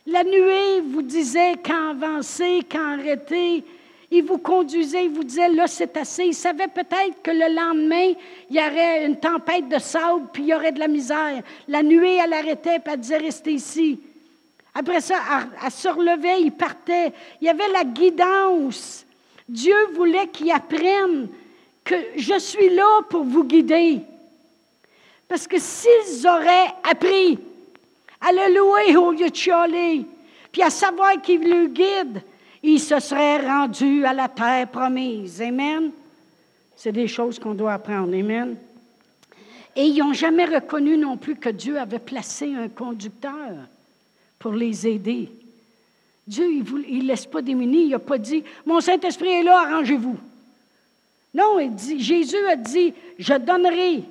La 0.06 0.24
nuée 0.24 0.80
vous 0.84 1.02
disait 1.02 1.54
quand 1.64 1.90
avancer, 1.90 2.60
quand 2.70 2.98
arrêter. 2.98 3.64
Il 4.10 4.24
vous 4.24 4.38
conduisait, 4.38 5.06
il 5.06 5.10
vous 5.10 5.24
disait, 5.24 5.48
là, 5.48 5.66
c'est 5.66 5.96
assez. 5.96 6.24
Il 6.24 6.34
savait 6.34 6.68
peut-être 6.68 7.22
que 7.22 7.30
le 7.30 7.54
lendemain, 7.54 8.12
il 8.50 8.56
y 8.56 8.58
aurait 8.58 9.06
une 9.06 9.16
tempête 9.16 9.68
de 9.68 9.78
sable, 9.78 10.26
puis 10.32 10.42
il 10.42 10.48
y 10.48 10.54
aurait 10.54 10.72
de 10.72 10.80
la 10.80 10.88
misère. 10.88 11.42
La 11.68 11.82
nuée, 11.82 12.16
elle 12.16 12.34
arrêtait, 12.34 12.78
puis 12.78 12.92
elle 12.92 13.00
disait, 13.00 13.16
restez 13.16 13.52
ici. 13.52 14.00
Après 14.74 15.00
ça, 15.00 15.16
elle, 15.64 15.70
se 15.70 15.88
relevait, 15.88 16.42
il 16.42 16.52
partait. 16.52 17.12
Il 17.40 17.46
y 17.46 17.50
avait 17.50 17.68
la 17.68 17.84
guidance. 17.84 19.06
Dieu 19.48 19.76
voulait 19.94 20.28
qu'ils 20.28 20.50
apprennent 20.50 21.28
que 21.84 21.94
je 22.16 22.38
suis 22.38 22.70
là 22.70 23.00
pour 23.08 23.24
vous 23.24 23.44
guider. 23.44 24.00
Parce 25.32 25.46
que 25.46 25.58
s'ils 25.58 26.26
auraient 26.26 26.74
appris 26.82 27.38
à 28.20 28.32
le 28.32 28.54
louer 28.54 28.96
au 28.98 29.12
lieu 29.12 29.30
de 29.30 29.34
chialer, 29.34 30.04
puis 30.52 30.60
à 30.60 30.68
savoir 30.68 31.22
qu'il 31.22 31.48
le 31.48 31.68
guide, 31.68 32.20
ils 32.62 32.78
se 32.78 33.00
seraient 33.00 33.38
rendus 33.38 34.04
à 34.04 34.12
la 34.12 34.28
terre 34.28 34.68
promise. 34.68 35.40
Amen. 35.40 35.90
C'est 36.76 36.92
des 36.92 37.08
choses 37.08 37.38
qu'on 37.38 37.54
doit 37.54 37.72
apprendre. 37.72 38.14
Amen. 38.14 38.56
Et 39.74 39.86
ils 39.86 40.00
n'ont 40.00 40.12
jamais 40.12 40.44
reconnu 40.44 40.98
non 40.98 41.16
plus 41.16 41.36
que 41.36 41.48
Dieu 41.48 41.78
avait 41.78 41.98
placé 41.98 42.54
un 42.54 42.68
conducteur 42.68 43.54
pour 44.38 44.52
les 44.52 44.86
aider. 44.86 45.30
Dieu, 46.26 46.46
il 46.86 46.98
ne 46.98 47.04
laisse 47.04 47.24
pas 47.24 47.40
démunis. 47.40 47.84
Il 47.84 47.92
n'a 47.92 47.98
pas 47.98 48.18
dit, 48.18 48.44
mon 48.66 48.82
Saint-Esprit 48.82 49.30
est 49.30 49.44
là, 49.44 49.60
arrangez-vous. 49.60 50.18
Non, 51.32 51.58
il 51.58 51.74
dit, 51.74 52.02
Jésus 52.02 52.46
a 52.50 52.56
dit, 52.56 52.92
je 53.18 53.32
donnerai. 53.32 54.04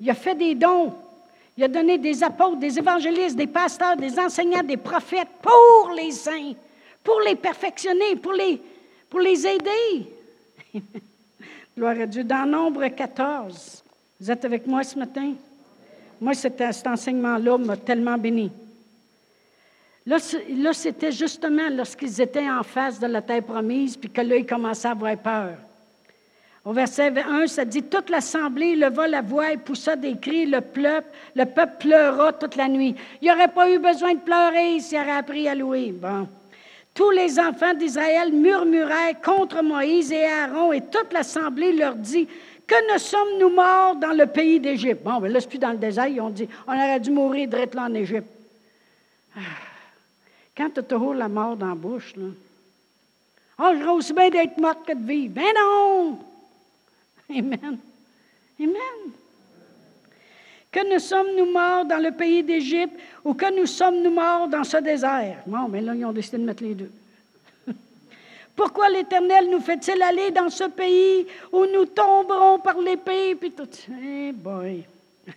Il 0.00 0.10
a 0.10 0.14
fait 0.14 0.34
des 0.34 0.54
dons. 0.54 0.92
Il 1.56 1.64
a 1.64 1.68
donné 1.68 1.96
des 1.96 2.22
apôtres, 2.22 2.58
des 2.58 2.78
évangélistes, 2.78 3.36
des 3.36 3.46
pasteurs, 3.46 3.96
des 3.96 4.18
enseignants, 4.18 4.62
des 4.62 4.76
prophètes 4.76 5.28
pour 5.40 5.92
les 5.92 6.10
saints, 6.10 6.52
pour 7.02 7.20
les 7.20 7.34
perfectionner, 7.34 8.16
pour 8.16 8.32
les, 8.32 8.60
pour 9.08 9.20
les 9.20 9.46
aider. 9.46 10.12
Gloire 11.76 11.98
à 11.98 12.06
Dieu. 12.06 12.24
Dans 12.24 12.46
Nombre 12.46 12.86
14, 12.88 13.82
vous 14.20 14.30
êtes 14.30 14.44
avec 14.44 14.66
moi 14.66 14.82
ce 14.82 14.98
matin? 14.98 15.32
Moi, 16.20 16.34
cet 16.34 16.60
enseignement-là 16.86 17.58
m'a 17.58 17.76
tellement 17.76 18.18
béni. 18.18 18.50
Là, 20.06 20.18
c'était 20.72 21.10
justement 21.10 21.68
lorsqu'ils 21.68 22.20
étaient 22.20 22.48
en 22.48 22.62
face 22.62 23.00
de 23.00 23.06
la 23.06 23.20
terre 23.22 23.42
promise, 23.42 23.96
puis 23.96 24.08
que 24.08 24.20
là, 24.20 24.36
ils 24.36 24.46
commençaient 24.46 24.88
à 24.88 24.92
avoir 24.92 25.16
peur. 25.18 25.56
Au 26.66 26.72
verset 26.72 27.12
1, 27.16 27.46
ça 27.46 27.64
dit 27.64 27.84
Toute 27.84 28.10
l'assemblée 28.10 28.74
leva 28.74 29.06
la 29.06 29.22
voix 29.22 29.52
et 29.52 29.56
poussa 29.56 29.94
des 29.94 30.16
cris. 30.16 30.46
Le 30.46 30.60
peuple, 30.60 31.06
le 31.36 31.44
peuple 31.44 31.74
pleura 31.78 32.32
toute 32.32 32.56
la 32.56 32.66
nuit. 32.66 32.96
Il 33.22 33.26
n'y 33.26 33.30
aurait 33.30 33.46
pas 33.46 33.70
eu 33.70 33.78
besoin 33.78 34.14
de 34.14 34.18
pleurer 34.18 34.80
s'il 34.80 34.98
aurait 34.98 35.12
appris 35.12 35.46
à 35.46 35.54
louer. 35.54 35.92
Bon. 35.92 36.26
tous 36.92 37.10
les 37.12 37.38
enfants 37.38 37.72
d'Israël 37.72 38.32
murmuraient 38.32 39.14
contre 39.24 39.62
Moïse 39.62 40.10
et 40.10 40.24
Aaron, 40.24 40.72
et 40.72 40.80
toute 40.80 41.12
l'assemblée 41.12 41.72
leur 41.72 41.94
dit 41.94 42.26
Que 42.66 42.92
ne 42.92 42.98
sommes-nous 42.98 43.50
morts 43.50 43.94
dans 43.94 44.12
le 44.12 44.26
pays 44.26 44.58
d'Égypte? 44.58 45.04
Bon, 45.04 45.20
mais 45.20 45.28
là, 45.28 45.38
c'est 45.38 45.48
plus 45.48 45.58
dans 45.58 45.70
le 45.70 45.78
désert, 45.78 46.08
ils 46.08 46.20
ont 46.20 46.30
dit 46.30 46.48
On 46.66 46.72
aurait 46.72 46.98
dû 46.98 47.12
mourir 47.12 47.46
direct 47.46 47.76
là 47.76 47.82
en 47.82 47.94
Égypte. 47.94 48.28
Ah. 49.36 49.40
Quand 50.56 50.70
tu 50.74 50.82
toujours 50.82 51.14
la 51.14 51.28
mort 51.28 51.56
dans 51.56 51.68
la 51.68 51.74
bouche, 51.76 52.16
là. 52.16 52.26
Oh, 53.60 53.72
je 53.78 53.86
aussi 53.86 54.12
bien 54.12 54.30
d'être 54.30 54.58
morte 54.58 54.84
que 54.84 54.94
de 54.94 55.06
vivre. 55.06 55.32
Ben 55.32 55.54
non! 55.54 56.18
Amen. 57.30 57.78
Amen. 58.60 59.12
Que 60.70 60.92
nous 60.92 60.98
sommes-nous 60.98 61.50
morts 61.50 61.84
dans 61.84 62.02
le 62.02 62.10
pays 62.12 62.42
d'Égypte 62.42 62.98
ou 63.24 63.34
que 63.34 63.54
nous 63.58 63.66
sommes-nous 63.66 64.10
morts 64.10 64.48
dans 64.48 64.64
ce 64.64 64.76
désert? 64.76 65.38
Bon, 65.46 65.68
mais 65.68 65.80
là, 65.80 65.94
ils 65.94 66.04
ont 66.04 66.12
décidé 66.12 66.38
de 66.38 66.44
mettre 66.44 66.62
les 66.62 66.74
deux. 66.74 66.90
Pourquoi 68.56 68.90
l'Éternel 68.90 69.48
nous 69.50 69.60
fait-il 69.60 70.00
aller 70.02 70.30
dans 70.30 70.50
ce 70.50 70.64
pays 70.64 71.26
où 71.52 71.64
nous 71.66 71.86
tomberons 71.86 72.58
par 72.58 72.78
l'épée? 72.78 73.34
Puis 73.34 73.52
tout. 73.52 73.68
Eh 73.90 74.32
boy! 74.32 74.84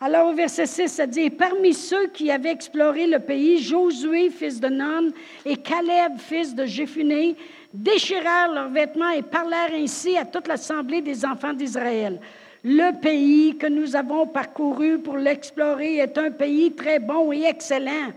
Alors 0.00 0.28
au 0.28 0.32
verset 0.32 0.66
6, 0.66 0.88
ça 0.88 1.06
dit, 1.06 1.28
parmi 1.28 1.74
ceux 1.74 2.06
qui 2.08 2.30
avaient 2.30 2.52
exploré 2.52 3.08
le 3.08 3.18
pays, 3.18 3.60
Josué, 3.60 4.30
fils 4.30 4.60
de 4.60 4.68
Nun, 4.68 5.10
et 5.44 5.56
Caleb, 5.56 6.18
fils 6.18 6.54
de 6.54 6.64
Jéphuné, 6.66 7.34
déchirèrent 7.72 8.52
leurs 8.52 8.70
vêtements 8.70 9.10
et 9.10 9.22
parlèrent 9.22 9.74
ainsi 9.74 10.16
à 10.16 10.24
toute 10.24 10.48
l'assemblée 10.48 11.02
des 11.02 11.24
enfants 11.24 11.52
d'Israël. 11.52 12.20
Le 12.64 13.00
pays 13.00 13.56
que 13.56 13.66
nous 13.66 13.94
avons 13.94 14.26
parcouru 14.26 14.98
pour 14.98 15.16
l'explorer 15.16 15.96
est 15.96 16.18
un 16.18 16.30
pays 16.30 16.72
très 16.72 16.98
bon 16.98 17.32
et 17.32 17.44
excellent. 17.44 18.12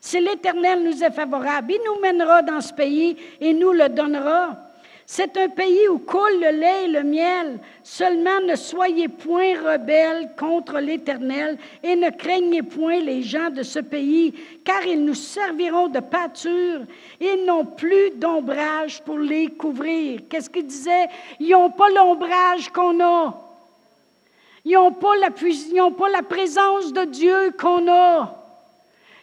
Si 0.00 0.20
l'Éternel 0.20 0.82
nous 0.84 1.02
est 1.02 1.10
favorable, 1.10 1.72
il 1.72 1.80
nous 1.84 2.00
mènera 2.00 2.42
dans 2.42 2.60
ce 2.60 2.72
pays 2.72 3.16
et 3.40 3.52
nous 3.52 3.72
le 3.72 3.88
donnera. 3.88 4.56
C'est 5.12 5.36
un 5.38 5.48
pays 5.48 5.88
où 5.88 5.98
coule 5.98 6.38
le 6.40 6.52
lait 6.52 6.84
et 6.84 6.86
le 6.86 7.02
miel. 7.02 7.58
Seulement 7.82 8.40
ne 8.46 8.54
soyez 8.54 9.08
point 9.08 9.60
rebelles 9.60 10.30
contre 10.38 10.78
l'Éternel 10.78 11.58
et 11.82 11.96
ne 11.96 12.10
craignez 12.10 12.62
point 12.62 13.00
les 13.00 13.20
gens 13.20 13.50
de 13.50 13.64
ce 13.64 13.80
pays, 13.80 14.32
car 14.64 14.86
ils 14.86 15.04
nous 15.04 15.16
serviront 15.16 15.88
de 15.88 15.98
pâture. 15.98 16.82
Ils 17.20 17.44
n'ont 17.44 17.64
plus 17.64 18.12
d'ombrage 18.12 19.02
pour 19.02 19.18
les 19.18 19.48
couvrir. 19.48 20.20
Qu'est-ce 20.30 20.48
qu'il 20.48 20.68
disait? 20.68 21.08
Ils 21.40 21.50
n'ont 21.50 21.72
pas 21.72 21.90
l'ombrage 21.90 22.70
qu'on 22.70 23.02
a. 23.02 23.34
Ils 24.64 24.74
n'ont 24.74 24.92
pas, 24.92 25.14
pas 25.18 26.08
la 26.08 26.22
présence 26.22 26.92
de 26.92 27.04
Dieu 27.06 27.52
qu'on 27.58 27.90
a. 27.90 28.32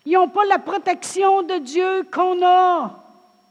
Ils 0.05 0.15
n'ont 0.15 0.27
pas 0.27 0.43
la 0.43 0.59
protection 0.59 1.43
de 1.43 1.59
Dieu 1.59 2.03
qu'on 2.11 2.45
a. 2.45 3.05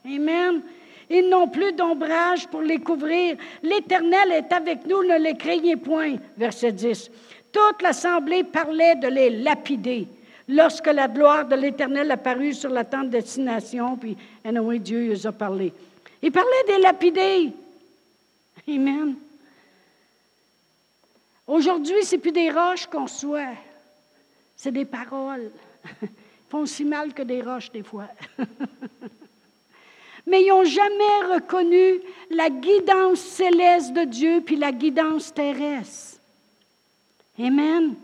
Amen. 0.04 0.60
Ils 1.08 1.28
n'ont 1.28 1.48
plus 1.48 1.72
d'ombrage 1.72 2.48
pour 2.48 2.62
les 2.62 2.78
couvrir. 2.78 3.36
L'Éternel 3.62 4.32
est 4.32 4.52
avec 4.52 4.86
nous, 4.86 5.04
ne 5.04 5.18
les 5.18 5.36
craignez 5.36 5.76
point. 5.76 6.16
Verset 6.36 6.72
10. 6.72 7.10
Toute 7.52 7.82
l'assemblée 7.82 8.44
parlait 8.44 8.96
de 8.96 9.08
les 9.08 9.30
lapider. 9.30 10.08
Lorsque 10.48 10.86
la 10.86 11.08
gloire 11.08 11.46
de 11.46 11.56
l'Éternel 11.56 12.10
apparut 12.10 12.54
sur 12.54 12.70
la 12.70 12.84
tente 12.84 13.06
de 13.06 13.18
destination, 13.18 13.96
puis 13.96 14.16
anyway, 14.44 14.78
Dieu 14.78 15.08
les 15.08 15.26
a 15.26 15.32
parlé. 15.32 15.72
Il 16.22 16.32
parlait 16.32 16.64
des 16.66 16.78
lapider. 16.78 17.52
Amen. 18.68 19.14
Aujourd'hui, 21.46 22.02
c'est 22.02 22.18
plus 22.18 22.32
des 22.32 22.50
roches 22.50 22.86
qu'on 22.86 23.06
soit, 23.06 23.54
c'est 24.56 24.72
des 24.72 24.84
paroles. 24.84 25.50
Ils 26.02 26.08
font 26.48 26.58
aussi 26.58 26.84
mal 26.84 27.12
que 27.14 27.22
des 27.22 27.42
roches 27.42 27.70
des 27.70 27.82
fois. 27.82 28.08
mais 30.26 30.42
ils 30.42 30.48
n'ont 30.48 30.64
jamais 30.64 31.34
reconnu 31.34 32.00
la 32.30 32.50
guidance 32.50 33.20
céleste 33.20 33.92
de 33.92 34.04
Dieu 34.04 34.42
puis 34.44 34.56
la 34.56 34.72
guidance 34.72 35.32
terrestre. 35.32 36.20
Amen. 37.38 37.94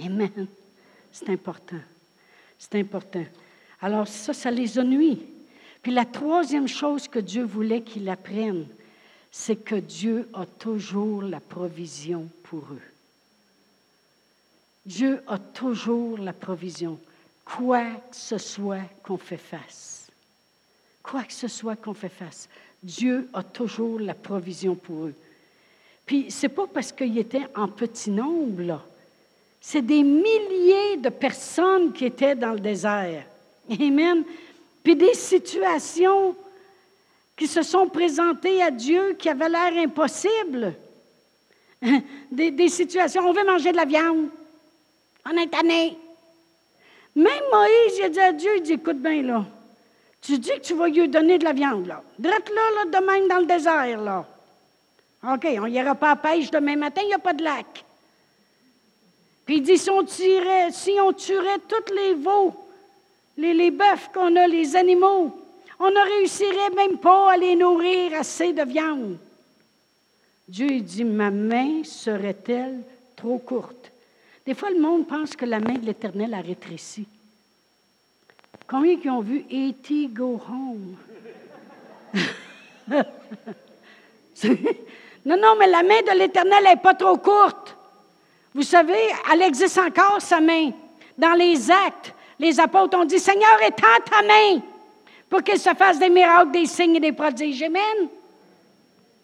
Amen. 0.00 0.46
C'est 1.12 1.30
important. 1.30 1.80
C'est 2.58 2.74
important. 2.74 3.24
Alors 3.80 4.08
ça, 4.08 4.32
ça 4.32 4.50
les 4.50 4.78
ennuie. 4.78 5.20
Puis 5.82 5.92
la 5.92 6.04
troisième 6.04 6.66
chose 6.66 7.06
que 7.06 7.20
Dieu 7.20 7.44
voulait 7.44 7.82
qu'ils 7.82 8.08
apprennent, 8.08 8.66
c'est 9.30 9.56
que 9.56 9.76
Dieu 9.76 10.28
a 10.34 10.46
toujours 10.46 11.22
la 11.22 11.38
provision 11.38 12.28
pour 12.42 12.64
eux. 12.72 12.82
Dieu 14.84 15.22
a 15.28 15.38
toujours 15.38 16.18
la 16.18 16.32
provision, 16.32 16.98
quoi 17.44 17.84
que 17.84 18.16
ce 18.16 18.38
soit 18.38 18.82
qu'on 19.02 19.18
fait 19.18 19.36
face 19.36 19.87
quoi 21.08 21.22
que 21.22 21.32
ce 21.32 21.48
soit 21.48 21.76
qu'on 21.76 21.94
fait 21.94 22.08
face, 22.08 22.48
Dieu 22.82 23.28
a 23.32 23.42
toujours 23.42 23.98
la 23.98 24.14
provision 24.14 24.74
pour 24.74 25.06
eux. 25.06 25.14
Puis, 26.04 26.26
c'est 26.30 26.48
pas 26.48 26.66
parce 26.66 26.92
qu'ils 26.92 27.18
étaient 27.18 27.46
en 27.54 27.68
petit 27.68 28.10
nombre, 28.10 28.62
là. 28.62 28.82
C'est 29.60 29.82
des 29.82 30.02
milliers 30.02 30.96
de 30.98 31.08
personnes 31.08 31.92
qui 31.92 32.06
étaient 32.06 32.34
dans 32.34 32.52
le 32.52 32.60
désert. 32.60 33.24
Amen. 33.70 34.24
Puis 34.82 34.96
des 34.96 35.14
situations 35.14 36.34
qui 37.36 37.46
se 37.46 37.62
sont 37.62 37.88
présentées 37.88 38.62
à 38.62 38.70
Dieu 38.70 39.14
qui 39.18 39.28
avaient 39.28 39.48
l'air 39.48 39.72
impossibles. 39.76 40.74
Des, 42.32 42.68
situations, 42.68 43.22
on 43.26 43.32
veut 43.32 43.44
manger 43.44 43.72
de 43.72 43.76
la 43.76 43.84
viande. 43.84 44.28
On 45.26 45.36
est 45.36 45.48
tanné. 45.48 45.96
Même 47.14 47.42
Moïse, 47.52 47.98
il 47.98 48.04
a 48.04 48.08
dit 48.08 48.20
à 48.20 48.32
Dieu, 48.32 48.50
il 48.56 48.62
dit, 48.62 48.72
écoute 48.72 48.98
bien 48.98 49.22
là, 49.22 49.44
tu 50.20 50.38
dis 50.38 50.50
que 50.50 50.60
tu 50.60 50.74
vas 50.74 50.88
lui 50.88 51.08
donner 51.08 51.38
de 51.38 51.44
la 51.44 51.52
viande, 51.52 51.86
là. 51.86 52.02
Drette 52.18 52.50
là, 52.50 52.84
là, 52.84 53.00
demain 53.00 53.26
dans 53.26 53.38
le 53.38 53.46
désert, 53.46 54.00
là. 54.00 54.26
OK, 55.22 55.46
on 55.60 55.66
n'ira 55.66 55.94
pas 55.94 56.12
à 56.12 56.16
pêche 56.16 56.50
demain 56.50 56.76
matin, 56.76 57.00
il 57.02 57.08
n'y 57.08 57.14
a 57.14 57.18
pas 57.18 57.32
de 57.32 57.42
lac. 57.42 57.84
Puis 59.44 59.56
il 59.56 59.62
dit, 59.62 59.78
si 59.78 59.90
on, 59.90 60.04
tirait, 60.04 60.70
si 60.72 60.92
on 61.00 61.12
tuerait 61.12 61.60
tous 61.66 61.94
les 61.94 62.14
veaux, 62.14 62.54
les, 63.36 63.54
les 63.54 63.70
bœufs 63.70 64.10
qu'on 64.12 64.36
a, 64.36 64.46
les 64.46 64.76
animaux, 64.76 65.34
on 65.80 65.90
ne 65.90 66.18
réussirait 66.18 66.70
même 66.76 66.98
pas 66.98 67.32
à 67.32 67.36
les 67.36 67.56
nourrir 67.56 68.14
assez 68.14 68.52
de 68.52 68.62
viande. 68.62 69.16
Dieu 70.46 70.80
dit, 70.80 71.04
ma 71.04 71.30
main 71.30 71.82
serait-elle 71.84 72.80
trop 73.16 73.38
courte? 73.38 73.92
Des 74.46 74.54
fois, 74.54 74.70
le 74.70 74.80
monde 74.80 75.06
pense 75.06 75.36
que 75.36 75.44
la 75.44 75.60
main 75.60 75.74
de 75.74 75.86
l'Éternel 75.86 76.34
a 76.34 76.40
rétréci. 76.40 77.06
Combien 78.66 78.96
qui 78.96 79.08
ont 79.08 79.20
vu 79.20 79.44
E.T. 79.50 80.08
Go 80.08 80.40
Home? 80.48 80.96
non, 85.24 85.36
non, 85.36 85.56
mais 85.58 85.66
la 85.66 85.82
main 85.82 86.02
de 86.02 86.18
l'Éternel 86.18 86.64
n'est 86.64 86.76
pas 86.76 86.94
trop 86.94 87.16
courte. 87.16 87.76
Vous 88.54 88.62
savez, 88.62 88.98
elle 89.32 89.42
existe 89.42 89.78
encore, 89.78 90.20
sa 90.20 90.40
main. 90.40 90.70
Dans 91.16 91.32
les 91.32 91.70
actes, 91.70 92.14
les 92.38 92.58
apôtres 92.60 92.98
ont 92.98 93.04
dit, 93.04 93.18
Seigneur, 93.18 93.62
étends 93.66 93.86
ta 94.10 94.22
main 94.22 94.60
pour 95.28 95.42
qu'il 95.42 95.58
se 95.58 95.70
fasse 95.74 95.98
des 95.98 96.08
miracles, 96.08 96.52
des 96.52 96.66
signes 96.66 96.96
et 96.96 97.00
des 97.00 97.12
prodiges. 97.12 97.62
Amen. 97.62 98.08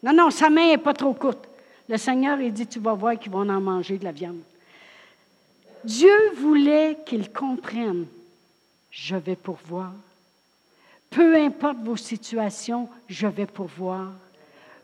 Non, 0.02 0.12
non, 0.12 0.30
sa 0.30 0.50
main 0.50 0.68
n'est 0.68 0.78
pas 0.78 0.92
trop 0.92 1.14
courte. 1.14 1.48
Le 1.88 1.96
Seigneur, 1.96 2.40
il 2.40 2.52
dit, 2.52 2.66
tu 2.66 2.78
vas 2.78 2.94
voir 2.94 3.18
qu'ils 3.18 3.32
vont 3.32 3.48
en 3.48 3.60
manger 3.60 3.98
de 3.98 4.04
la 4.04 4.12
viande. 4.12 4.42
Dieu 5.82 6.32
voulait 6.36 6.98
qu'ils 7.04 7.30
comprennent 7.30 8.06
je 8.94 9.16
vais 9.16 9.34
pourvoir. 9.34 9.92
Peu 11.10 11.36
importe 11.36 11.78
vos 11.78 11.96
situations, 11.96 12.88
je 13.08 13.26
vais 13.26 13.46
pourvoir. 13.46 14.12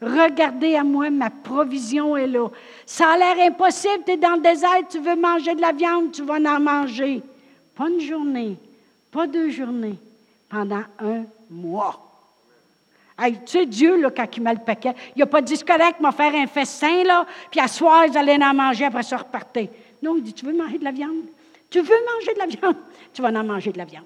Regardez 0.02 0.74
à 0.74 0.82
moi, 0.82 1.10
ma 1.10 1.30
provision 1.30 2.16
est 2.16 2.26
là. 2.26 2.48
Ça 2.86 3.10
a 3.10 3.16
l'air 3.16 3.46
impossible, 3.46 4.02
tu 4.04 4.12
es 4.12 4.16
dans 4.16 4.34
le 4.34 4.40
désert, 4.40 4.88
tu 4.88 4.98
veux 4.98 5.16
manger 5.16 5.54
de 5.54 5.60
la 5.60 5.72
viande, 5.72 6.10
tu 6.12 6.22
vas 6.22 6.36
en 6.36 6.60
manger. 6.60 7.22
Pas 7.76 7.88
une 7.88 8.00
journée, 8.00 8.56
pas 9.12 9.26
deux 9.26 9.50
journées, 9.50 9.98
pendant 10.48 10.82
un 10.98 11.24
mois. 11.48 12.00
tu 13.18 13.34
sais, 13.46 13.66
Dieu, 13.66 14.00
là, 14.00 14.10
quand 14.10 14.36
il 14.36 14.42
met 14.42 14.54
le 14.54 14.60
paquet, 14.60 14.94
il 15.14 15.20
n'a 15.20 15.26
pas 15.26 15.42
dit, 15.42 15.56
c'est 15.56 15.66
correct, 15.66 16.00
m'a 16.00 16.12
faire 16.12 16.34
un 16.34 16.46
festin, 16.46 17.04
là, 17.04 17.26
puis 17.50 17.60
à 17.60 17.68
soir, 17.68 18.06
ils 18.06 18.16
allaient 18.16 18.42
en 18.42 18.54
manger, 18.54 18.86
après 18.86 19.02
ça, 19.02 19.18
repartir. 19.18 19.68
Non, 20.02 20.16
il 20.16 20.22
dit, 20.22 20.32
tu 20.32 20.46
veux 20.46 20.56
manger 20.56 20.78
de 20.78 20.84
la 20.84 20.92
viande? 20.92 21.26
Tu 21.70 21.80
veux 21.80 22.04
manger 22.12 22.34
de 22.34 22.38
la 22.38 22.46
viande? 22.46 22.76
Tu 23.12 23.22
vas 23.22 23.28
en 23.28 23.44
manger 23.44 23.72
de 23.72 23.78
la 23.78 23.84
viande. 23.84 24.04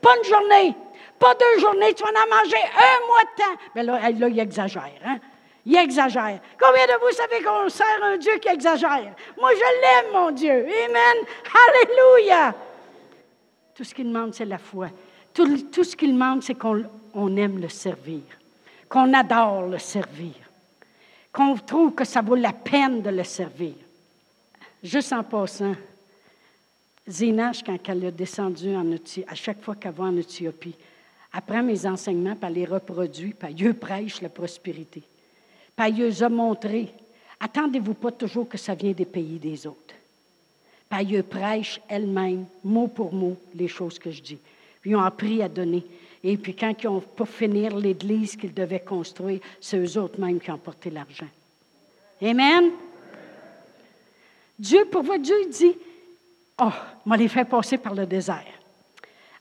Pas 0.00 0.16
une 0.16 0.24
journée, 0.24 0.74
pas 1.18 1.34
deux 1.34 1.60
journées, 1.60 1.94
tu 1.94 2.02
vas 2.02 2.10
en 2.10 2.28
manger 2.28 2.56
un 2.56 3.06
mois 3.06 3.22
de 3.22 3.42
temps. 3.42 3.62
Mais 3.74 3.82
là, 3.82 4.28
il 4.28 4.38
exagère, 4.38 4.92
hein? 5.04 5.18
Il 5.66 5.76
exagère. 5.76 6.40
Combien 6.60 6.86
de 6.86 7.00
vous 7.00 7.12
savez 7.12 7.42
qu'on 7.42 7.68
sert 7.70 8.02
un 8.02 8.18
Dieu 8.18 8.36
qui 8.38 8.48
exagère? 8.48 9.14
Moi, 9.38 9.50
je 9.54 9.80
l'aime, 9.80 10.12
mon 10.12 10.30
Dieu. 10.30 10.52
Amen. 10.52 11.24
Alléluia. 11.68 12.54
Tout 13.74 13.82
ce 13.82 13.94
qu'il 13.94 14.06
demande, 14.06 14.34
c'est 14.34 14.44
la 14.44 14.58
foi. 14.58 14.88
Tout, 15.32 15.82
ce 15.82 15.96
qu'il 15.96 16.12
demande, 16.12 16.42
c'est 16.42 16.54
qu'on 16.54 16.84
on 17.14 17.36
aime 17.36 17.60
le 17.60 17.68
servir, 17.68 18.22
qu'on 18.88 19.12
adore 19.14 19.62
le 19.62 19.78
servir, 19.78 20.34
qu'on 21.32 21.56
trouve 21.56 21.94
que 21.94 22.04
ça 22.04 22.20
vaut 22.20 22.36
la 22.36 22.52
peine 22.52 23.02
de 23.02 23.10
le 23.10 23.24
servir. 23.24 23.74
Juste 24.82 25.12
en 25.12 25.24
passant, 25.24 25.74
Zénache, 27.06 27.62
quand 27.62 27.78
elle 27.86 28.04
est 28.04 28.12
descendue 28.12 28.74
en 28.74 28.90
Éthiopie, 28.90 29.30
à 29.30 29.34
chaque 29.34 29.62
fois 29.62 29.74
qu'elle 29.74 29.92
va 29.92 30.04
en 30.04 30.16
Éthiopie, 30.16 30.74
elle 31.34 31.42
prend 31.42 31.62
mes 31.62 31.84
enseignements, 31.86 32.36
elle 32.40 32.52
les 32.52 32.64
reproduit, 32.64 33.34
puis 33.34 33.54
elle 33.60 33.74
prêche 33.74 34.20
la 34.22 34.28
prospérité. 34.28 35.02
Puis 35.76 35.92
les 35.92 36.22
a 36.22 36.28
montrés. 36.28 36.92
Attendez-vous 37.40 37.94
pas 37.94 38.12
toujours 38.12 38.48
que 38.48 38.56
ça 38.56 38.74
vient 38.74 38.92
des 38.92 39.04
pays 39.04 39.38
des 39.38 39.66
autres. 39.66 39.94
Puis 40.88 41.14
elle 41.14 41.24
prêche 41.24 41.80
elle-même, 41.88 42.46
mot 42.62 42.86
pour 42.86 43.12
mot, 43.12 43.36
les 43.54 43.68
choses 43.68 43.98
que 43.98 44.10
je 44.10 44.22
dis. 44.22 44.38
Puis 44.80 44.90
ils 44.90 44.96
ont 44.96 45.00
appris 45.00 45.42
à 45.42 45.48
donner. 45.48 45.84
Et 46.22 46.36
puis 46.36 46.54
quand 46.54 46.74
ils 46.82 46.88
ont, 46.88 47.00
pour 47.00 47.28
finir 47.28 47.76
l'église 47.76 48.36
qu'ils 48.36 48.54
devaient 48.54 48.80
construire, 48.80 49.40
c'est 49.60 49.78
eux 49.78 49.98
autres 49.98 50.20
mêmes 50.20 50.40
qui 50.40 50.50
ont 50.50 50.58
porté 50.58 50.88
l'argent. 50.88 51.28
Amen? 52.22 52.70
Dieu, 54.58 54.84
pour 54.86 55.02
vous, 55.02 55.18
Dieu 55.18 55.36
dit, 55.50 55.74
oh, 56.62 56.70
m'a 57.06 57.16
les 57.16 57.28
fait 57.28 57.44
passer 57.44 57.78
par 57.78 57.94
le 57.94 58.06
désert. 58.06 58.44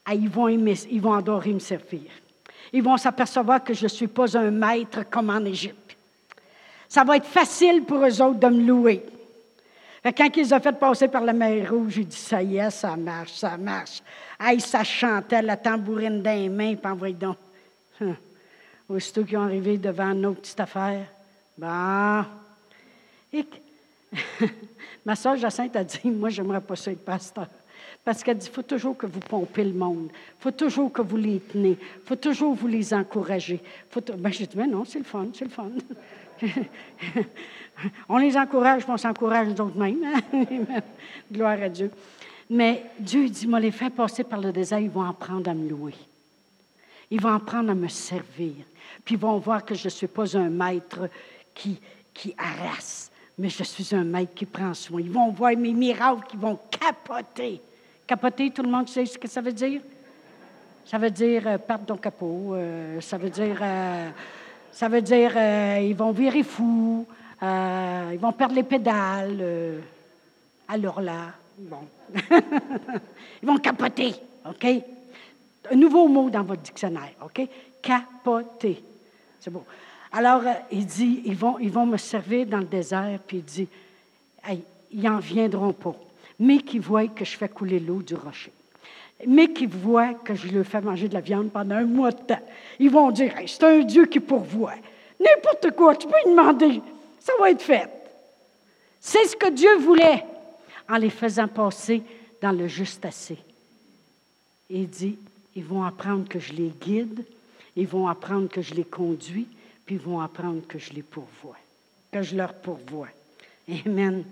Ah, 0.06 0.13
ils, 0.13 0.30
vont 0.30 0.49
ils 0.49 1.02
vont 1.02 1.13
adorer 1.13 1.54
me 1.54 1.60
servir. 1.60 2.12
Ils 2.73 2.84
vont 2.84 2.97
s'apercevoir 2.97 3.63
que 3.63 3.73
je 3.73 3.84
ne 3.84 3.89
suis 3.89 4.08
pas 4.08 4.38
un 4.38 4.52
maître 4.52 5.10
comme 5.10 5.30
en 5.30 5.45
Égypte. 5.45 5.95
Ça 6.89 7.04
va 7.04 7.17
être 7.17 7.28
facile 7.28 7.84
pour 7.84 8.06
eux 8.06 8.21
autres 8.21 8.39
de 8.39 8.47
me 8.47 8.67
louer. 8.67 9.04
quand 10.04 10.38
ils 10.38 10.54
ont 10.54 10.60
fait 10.60 10.78
passer 10.78 11.08
par 11.08 11.23
la 11.23 11.34
mer 11.34 11.71
Rouge, 11.71 11.93
j'ai 11.93 12.04
dit, 12.04 12.15
ça 12.15 12.41
y 12.41 12.58
est, 12.58 12.69
ça 12.69 12.95
marche, 12.95 13.34
ça 13.34 13.58
marche. 13.58 14.02
Aïe, 14.39 14.60
ça 14.60 14.84
chantait, 14.84 15.41
la 15.41 15.58
tambourine 15.58 16.21
dans 16.21 16.36
les 16.36 16.49
mains, 16.49 16.76
puis 16.76 16.91
envoyez 16.91 17.15
donc. 17.15 17.38
Hum. 18.02 18.15
Aussitôt 18.89 19.23
qu'ils 19.23 19.38
ont 19.38 19.43
arrivé 19.43 19.78
devant 19.78 20.13
nos 20.13 20.34
petites 20.34 20.60
affaires, 20.60 21.06
bah. 21.58 22.26
Et 23.32 23.45
ma 25.06 25.16
soeur 25.16 25.38
Jacinthe 25.38 25.76
a 25.76 25.84
dit, 25.84 26.10
moi, 26.10 26.30
j'aimerais 26.30 26.62
pas 26.62 26.76
ça 26.76 26.92
être 26.92 27.04
pasteur. 27.04 27.48
Parce 28.04 28.24
qu'elle 28.24 28.38
dit, 28.38 28.48
il 28.48 28.54
faut 28.54 28.63
toujours 28.63 28.98
que 28.98 29.06
vous 29.06 29.20
pompez 29.20 29.63
le 29.63 29.74
monde. 29.74 30.10
Il 30.12 30.42
faut 30.42 30.52
toujours 30.52 30.92
que 30.92 31.02
vous 31.02 31.18
les 31.18 31.39
tenez. 31.39 31.78
Il 31.80 32.08
faut 32.08 32.16
toujours 32.16 32.54
vous 32.54 32.68
les 32.68 32.94
encourager. 32.94 33.62
Faut 33.89 34.02
ben, 34.02 34.32
j'ai 34.32 34.46
dit, 34.46 34.58
mais 34.58 34.68
non, 34.68 34.84
c'est 34.84 35.00
le 35.00 35.06
fun, 35.06 35.28
c'est 35.34 35.46
le 35.46 35.52
fun. 35.52 35.70
on 38.10 38.18
les 38.18 38.36
encourage, 38.36 38.84
on 38.88 38.98
s'encourage 38.98 39.54
d'autres-mêmes. 39.54 40.04
Hein? 40.04 40.82
Gloire 41.32 41.62
à 41.62 41.70
Dieu. 41.70 41.92
Mais 42.50 42.84
Dieu 43.00 43.30
dit, 43.30 43.48
moi, 43.48 43.60
les 43.60 43.72
fait 43.72 43.89
passer 43.89 44.24
par 44.24 44.42
le 44.42 44.52
désert, 44.52 44.80
ils 44.80 44.89
vont 44.89 45.04
apprendre 45.04 45.50
à 45.50 45.54
me 45.54 45.70
louer. 45.70 45.96
Ils 47.10 47.22
vont 47.22 47.34
apprendre 47.34 47.72
à 47.72 47.76
me 47.76 47.88
servir. 47.88 48.54
Puis 49.06 49.16
ils 49.16 49.22
vont 49.22 49.38
voir 49.38 49.63
que 49.63 49.76
je 49.76 49.86
ne 49.86 49.89
suis 49.89 50.08
pas 50.08 50.38
un 50.38 50.50
maître 50.50 51.10
qui, 51.54 51.80
qui 52.13 52.36
harasse, 52.38 53.12
mais 53.38 53.50
je 53.50 53.63
suis 53.63 53.96
un 53.96 54.04
maître 54.04 54.34
qui 54.36 54.46
prend 54.46 54.74
soin. 54.74 55.02
Ils 55.02 55.12
vont 55.12 55.32
voir 55.32 55.56
mes 55.58 55.74
miracles 55.74 56.28
qui 56.30 56.38
vont 56.38 56.60
capoter. 56.69 57.62
Capoter, 58.06 58.52
tout 58.52 58.63
le 58.63 58.69
monde 58.69 58.88
sait 58.88 59.06
ce 59.06 59.17
que 59.17 59.28
ça 59.28 59.41
veut 59.41 59.54
dire? 59.54 59.82
Ça 60.86 60.98
veut 60.98 61.10
dire 61.10 61.48
euh, 61.48 61.58
perdre 61.58 61.86
ton 61.86 61.98
capot. 61.98 62.54
Euh, 62.54 63.00
ça 63.02 63.17
veut 63.17 63.30
dire, 63.30 63.58
euh, 63.62 64.10
ça 64.72 64.88
veut 64.89 65.02
dire 65.02 65.32
ils 65.82 65.96
vont 65.96 66.12
virer 66.12 66.43
fous. 66.43 67.08
ils 67.41 68.19
vont 68.19 68.34
perdre 68.34 68.56
les 68.56 68.63
pédales. 68.63 69.82
alors 70.67 71.02
là, 71.02 71.32
bon. 71.58 71.88
ils 73.41 73.48
vont 73.48 73.58
capoter, 73.58 74.13
OK? 74.48 74.67
Un 75.72 75.76
nouveau 75.76 76.08
mot 76.08 76.30
dans 76.30 76.43
votre 76.43 76.62
dictionnaire, 76.62 77.13
OK? 77.24 77.48
Capoter. 77.82 78.84
C'est 79.39 79.52
bon. 79.52 79.63
Alors, 80.13 80.43
il 80.71 80.86
dit, 80.86 81.23
ils 81.26 81.36
vont, 81.36 81.60
ils 81.60 81.71
vont 81.71 81.86
me 81.86 81.97
servir 81.97 82.45
dans 82.45 82.60
le 82.60 82.65
désert, 82.65 83.19
puis 83.26 83.38
il 83.38 83.43
dit, 83.43 83.67
ils 84.91 85.02
n'en 85.02 85.19
viendront 85.19 85.73
pas 85.73 85.95
mais 86.39 86.60
qui 86.60 86.80
voient 86.80 87.08
que 87.08 87.26
je 87.26 87.38
fais 87.38 87.49
couler 87.49 87.80
l'eau 87.80 88.02
du 88.02 88.15
rocher. 88.15 88.52
Mais 89.28 89.54
qui 89.54 89.65
voient 89.65 90.13
que 90.13 90.36
je 90.36 90.47
leur 90.49 90.65
fais 90.65 90.82
manger 90.82 91.08
de 91.08 91.13
la 91.13 91.21
viande 91.21 91.52
pendant 91.52 91.76
un 91.76 91.86
mois 91.86 92.12
de 92.12 92.21
temps. 92.21 92.41
Ils 92.80 92.89
vont 92.89 93.12
dire 93.12 93.34
c'est 93.47 93.63
un 93.63 93.80
Dieu 93.80 94.06
qui 94.06 94.19
pourvoit. 94.19 94.73
N'importe 95.19 95.71
quoi, 95.76 95.95
tu 95.95 96.08
peux 96.08 96.15
lui 96.26 96.36
demander, 96.36 96.82
ça 97.19 97.34
va 97.39 97.52
être 97.52 97.62
fait. 97.62 97.89
C'est 98.99 99.26
ce 99.26 99.36
que 99.36 99.49
Dieu 99.49 99.78
voulait 99.78 100.26
en 100.89 100.97
les 100.97 101.10
faisant 101.10 101.47
passer 101.47 102.02
dans 102.41 102.52
le 102.52 102.67
juste 102.67 103.06
assez. 103.06 103.38
il 104.69 104.89
dit 104.89 105.17
ils 105.56 105.63
vont 105.63 105.84
apprendre 105.84 106.28
que 106.28 106.39
je 106.39 106.52
les 106.52 106.73
guide, 106.82 107.23
ils 107.76 107.88
vont 107.88 108.08
apprendre 108.08 108.49
que 108.49 108.62
je 108.62 108.73
les 108.73 108.84
conduis, 108.84 109.47
puis 109.86 109.96
ils 109.96 110.02
vont 110.02 110.22
apprendre 110.22 110.65
que 110.67 110.80
je 110.80 110.93
les 110.93 111.04
pourvois, 111.04 111.58
que 112.12 112.22
je 112.22 112.36
leur 112.36 112.54
pourvois. 112.54 113.10
Amen. 113.86 114.24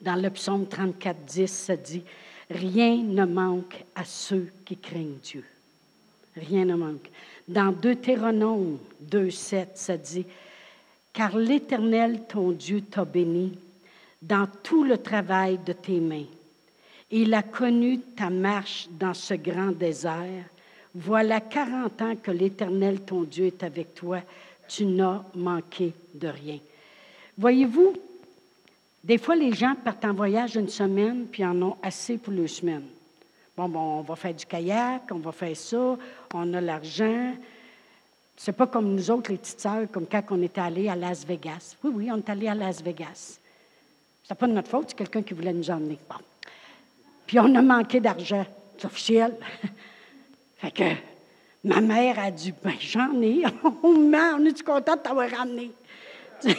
Dans 0.00 0.16
le 0.16 0.30
psaume 0.30 0.66
34, 0.66 1.24
10, 1.24 1.46
ça 1.46 1.76
dit 1.76 2.02
Rien 2.50 2.96
ne 3.02 3.24
manque 3.24 3.84
à 3.94 4.04
ceux 4.04 4.52
qui 4.64 4.76
craignent 4.76 5.18
Dieu. 5.22 5.44
Rien 6.36 6.64
ne 6.64 6.74
manque. 6.74 7.10
Dans 7.48 7.72
Deutéronome 7.72 8.78
2, 9.00 9.30
7, 9.30 9.70
ça 9.74 9.96
dit 9.96 10.26
Car 11.12 11.36
l'Éternel, 11.36 12.22
ton 12.28 12.52
Dieu, 12.52 12.82
t'a 12.82 13.04
béni 13.04 13.58
dans 14.22 14.46
tout 14.62 14.84
le 14.84 14.98
travail 14.98 15.58
de 15.64 15.72
tes 15.72 16.00
mains. 16.00 16.26
Il 17.10 17.32
a 17.34 17.42
connu 17.42 18.00
ta 18.00 18.30
marche 18.30 18.88
dans 18.90 19.14
ce 19.14 19.34
grand 19.34 19.70
désert. 19.70 20.44
Voilà 20.94 21.40
quarante 21.40 22.00
ans 22.02 22.16
que 22.16 22.30
l'Éternel, 22.30 23.00
ton 23.02 23.22
Dieu, 23.22 23.46
est 23.46 23.62
avec 23.62 23.94
toi. 23.94 24.20
Tu 24.68 24.84
n'as 24.84 25.22
manqué 25.34 25.92
de 26.14 26.28
rien. 26.28 26.58
Voyez-vous, 27.38 27.94
des 29.04 29.18
fois, 29.18 29.36
les 29.36 29.52
gens 29.52 29.74
partent 29.76 30.04
en 30.04 30.14
voyage 30.14 30.56
une 30.56 30.68
semaine, 30.68 31.26
puis 31.30 31.44
en 31.44 31.60
ont 31.62 31.76
assez 31.82 32.18
pour 32.18 32.32
deux 32.32 32.48
semaines. 32.48 32.86
Bon, 33.56 33.68
bon, 33.68 33.98
on 33.98 34.02
va 34.02 34.16
faire 34.16 34.34
du 34.34 34.44
kayak, 34.44 35.02
on 35.12 35.18
va 35.18 35.32
faire 35.32 35.56
ça, 35.56 35.96
on 36.34 36.54
a 36.54 36.60
l'argent. 36.60 37.34
C'est 38.36 38.52
pas 38.52 38.66
comme 38.66 38.94
nous 38.94 39.10
autres, 39.10 39.30
les 39.30 39.38
petites 39.38 39.60
sœurs, 39.60 39.90
comme 39.90 40.06
quand 40.06 40.22
on 40.30 40.42
était 40.42 40.60
allés 40.60 40.88
à 40.88 40.96
Las 40.96 41.24
Vegas. 41.24 41.76
Oui, 41.82 41.90
oui, 41.94 42.10
on 42.12 42.18
est 42.18 42.28
allés 42.28 42.48
à 42.48 42.54
Las 42.54 42.82
Vegas. 42.82 43.38
C'est 44.24 44.34
pas 44.34 44.46
de 44.46 44.52
notre 44.52 44.68
faute, 44.68 44.86
c'est 44.88 44.96
quelqu'un 44.96 45.22
qui 45.22 45.34
voulait 45.34 45.52
nous 45.52 45.70
emmener. 45.70 45.98
Bon. 46.08 46.16
Puis 47.26 47.38
on 47.38 47.54
a 47.54 47.62
manqué 47.62 48.00
d'argent. 48.00 48.44
C'est 48.76 48.86
officiel. 48.86 49.36
fait 50.58 50.70
que 50.70 50.84
ma 51.66 51.80
mère 51.80 52.18
a 52.18 52.30
dit, 52.30 52.54
ben 52.62 52.74
j'en 52.78 53.20
ai. 53.20 53.42
on 53.82 54.44
est 54.44 54.62
content 54.62 54.94
de 54.94 55.00
t'avoir 55.00 55.28
ramené? 55.30 55.72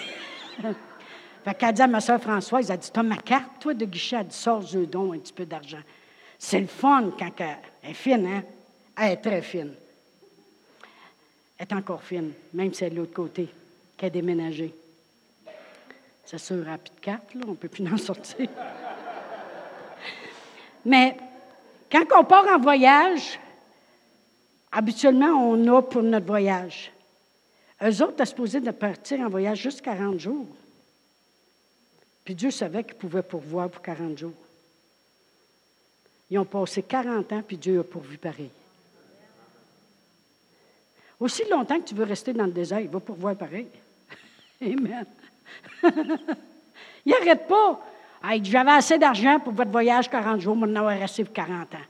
Fait 1.43 1.53
qu'elle 1.57 1.73
dit 1.73 1.81
à 1.81 1.87
ma 1.87 2.01
soeur 2.01 2.21
Françoise, 2.21 2.65
elle 2.65 2.73
a 2.73 2.77
dit, 2.77 2.91
t'as 2.91 3.03
ma 3.03 3.15
carte, 3.15 3.61
toi, 3.61 3.73
de 3.73 3.85
guichet, 3.85 4.17
elle 4.19 4.27
dit, 4.27 4.35
sors 4.35 4.63
un 4.75 4.83
don, 4.83 5.13
un 5.13 5.19
petit 5.19 5.31
peu 5.31 5.45
d'argent. 5.45 5.79
C'est 6.37 6.59
le 6.59 6.67
fun 6.67 7.11
quand 7.17 7.31
elle 7.39 7.89
est 7.89 7.93
fine, 7.93 8.27
hein? 8.27 8.43
Elle 8.97 9.13
est 9.13 9.17
très 9.17 9.41
fine. 9.41 9.73
Elle 11.57 11.67
est 11.67 11.73
encore 11.73 12.03
fine, 12.03 12.33
même 12.53 12.73
si 12.73 12.83
elle 12.83 12.91
est 12.91 12.95
de 12.95 12.99
l'autre 12.99 13.13
côté, 13.13 13.47
qu'elle 13.95 14.07
a 14.07 14.09
déménagé. 14.09 14.75
C'est 16.25 16.37
sûr, 16.37 16.65
rapide 16.65 16.99
carte, 16.99 17.33
là, 17.33 17.41
on 17.47 17.51
ne 17.51 17.55
peut 17.55 17.69
plus 17.69 17.87
en 17.93 17.97
sortir. 17.97 18.49
Mais 20.83 21.15
quand 21.89 22.03
on 22.17 22.25
part 22.25 22.47
en 22.47 22.59
voyage, 22.59 23.39
habituellement, 24.77 25.31
on 25.31 25.75
a 25.75 25.81
pour 25.81 26.03
notre 26.03 26.27
voyage. 26.27 26.91
Eux 27.81 28.03
autres, 28.03 28.17
sont 28.19 28.25
supposé 28.25 28.59
de 28.59 28.69
partir 28.69 29.21
en 29.21 29.27
voyage 29.27 29.59
juste 29.59 29.81
40 29.81 30.19
jours. 30.19 30.45
Puis 32.23 32.35
Dieu 32.35 32.51
savait 32.51 32.83
qu'il 32.83 32.93
pouvait 32.93 33.23
pourvoir 33.23 33.69
pour 33.69 33.81
40 33.81 34.15
jours. 34.19 34.33
Ils 36.29 36.37
ont 36.37 36.45
passé 36.45 36.83
40 36.83 37.31
ans, 37.33 37.41
puis 37.41 37.57
Dieu 37.57 37.79
a 37.79 37.83
pourvu 37.83 38.19
pareil. 38.19 38.51
Aussi 41.19 41.43
longtemps 41.49 41.79
que 41.79 41.87
tu 41.87 41.95
veux 41.95 42.03
rester 42.03 42.31
dans 42.33 42.45
le 42.45 42.51
désert, 42.51 42.79
il 42.79 42.89
va 42.89 42.99
pourvoir 42.99 43.35
pareil. 43.35 43.67
Amen. 44.61 45.05
il 47.03 47.11
n'arrête 47.11 47.47
pas. 47.47 47.83
J'avais 48.43 48.71
assez 48.71 48.99
d'argent 48.99 49.39
pour 49.39 49.53
votre 49.53 49.71
voyage 49.71 50.07
40 50.07 50.39
jours, 50.39 50.55
mais 50.55 50.67
en 50.67 50.75
avoir 50.75 51.01
assez 51.01 51.23
pour 51.23 51.33
40 51.33 51.73
ans. 51.73 51.87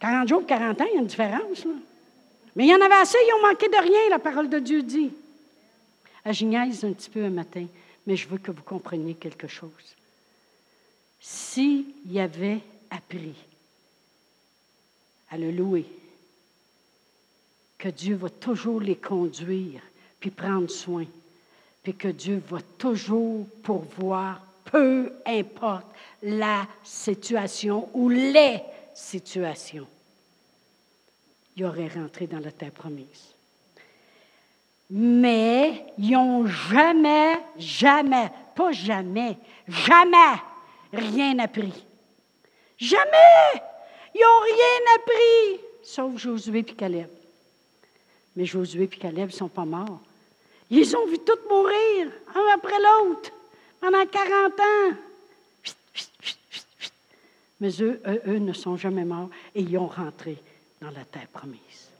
40 0.00 0.28
jours 0.28 0.46
40 0.46 0.80
ans, 0.80 0.84
il 0.88 0.94
y 0.94 0.96
a 0.96 1.00
une 1.00 1.06
différence. 1.06 1.64
Là. 1.66 1.72
Mais 2.56 2.64
il 2.64 2.70
y 2.70 2.74
en 2.74 2.80
avait 2.80 2.94
assez, 2.94 3.18
ils 3.26 3.34
ont 3.34 3.48
manqué 3.48 3.68
de 3.68 3.80
rien, 3.80 4.10
la 4.10 4.18
parole 4.18 4.48
de 4.48 4.58
Dieu 4.58 4.82
dit. 4.82 5.12
À 6.24 6.32
Gignaise, 6.32 6.84
un 6.84 6.92
petit 6.92 7.10
peu 7.10 7.24
un 7.24 7.30
matin, 7.30 7.66
mais 8.06 8.16
je 8.16 8.28
veux 8.28 8.38
que 8.38 8.50
vous 8.50 8.62
compreniez 8.62 9.14
quelque 9.14 9.48
chose. 9.48 9.96
S'il 11.20 11.86
y 12.06 12.20
avait 12.20 12.60
appris 12.90 13.34
à 15.30 15.38
le 15.38 15.50
louer, 15.50 15.86
que 17.76 17.88
Dieu 17.88 18.16
va 18.16 18.28
toujours 18.28 18.80
les 18.80 18.96
conduire, 18.96 19.80
puis 20.18 20.30
prendre 20.30 20.68
soin, 20.68 21.06
puis 21.82 21.94
que 21.94 22.08
Dieu 22.08 22.42
va 22.48 22.58
toujours 22.76 23.46
pourvoir, 23.62 24.42
peu 24.64 25.12
importe 25.24 25.86
la 26.22 26.66
situation 26.82 27.88
ou 27.94 28.08
les 28.08 28.60
situations, 28.94 29.86
il 31.58 31.64
aurait 31.64 31.88
rentré 31.88 32.26
dans 32.26 32.40
la 32.40 32.52
terre 32.52 32.72
promise 32.72 33.34
mais 34.90 35.84
ils 35.98 36.12
n'ont 36.12 36.46
jamais, 36.46 37.38
jamais, 37.58 38.30
pas 38.54 38.72
jamais, 38.72 39.36
jamais 39.66 40.40
rien 40.92 41.38
appris. 41.38 41.84
Jamais! 42.78 43.62
Ils 44.14 44.20
n'ont 44.20 44.40
rien 44.44 44.94
appris, 44.96 45.64
sauf 45.82 46.16
Josué 46.16 46.60
et 46.60 46.64
Caleb. 46.64 47.10
Mais 48.34 48.46
Josué 48.46 48.84
et 48.84 48.88
Caleb 48.88 49.26
ne 49.26 49.32
sont 49.32 49.48
pas 49.48 49.64
morts. 49.64 50.00
Ils 50.70 50.96
ont 50.96 51.06
vu 51.06 51.18
tous 51.18 51.48
mourir, 51.48 52.10
un 52.34 52.54
après 52.54 52.78
l'autre, 52.78 53.30
pendant 53.80 54.06
40 54.06 54.60
ans. 54.60 54.96
Mais 57.60 57.70
eux, 57.80 58.00
eux, 58.26 58.38
ne 58.38 58.52
sont 58.52 58.76
jamais 58.76 59.04
morts 59.04 59.30
et 59.54 59.62
ils 59.62 59.76
ont 59.76 59.88
rentré 59.88 60.38
dans 60.80 60.90
la 60.90 61.04
terre 61.04 61.28
promise. 61.32 61.90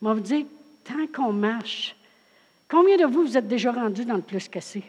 Moi, 0.00 0.14
vous 0.14 0.20
dire, 0.20 0.46
tant 0.84 1.06
qu'on 1.06 1.32
marche, 1.32 1.96
combien 2.68 2.96
de 2.96 3.04
vous, 3.04 3.22
vous 3.22 3.36
êtes 3.36 3.48
déjà 3.48 3.72
rendus 3.72 4.04
dans 4.04 4.16
le 4.16 4.22
plus 4.22 4.48
cassé? 4.48 4.84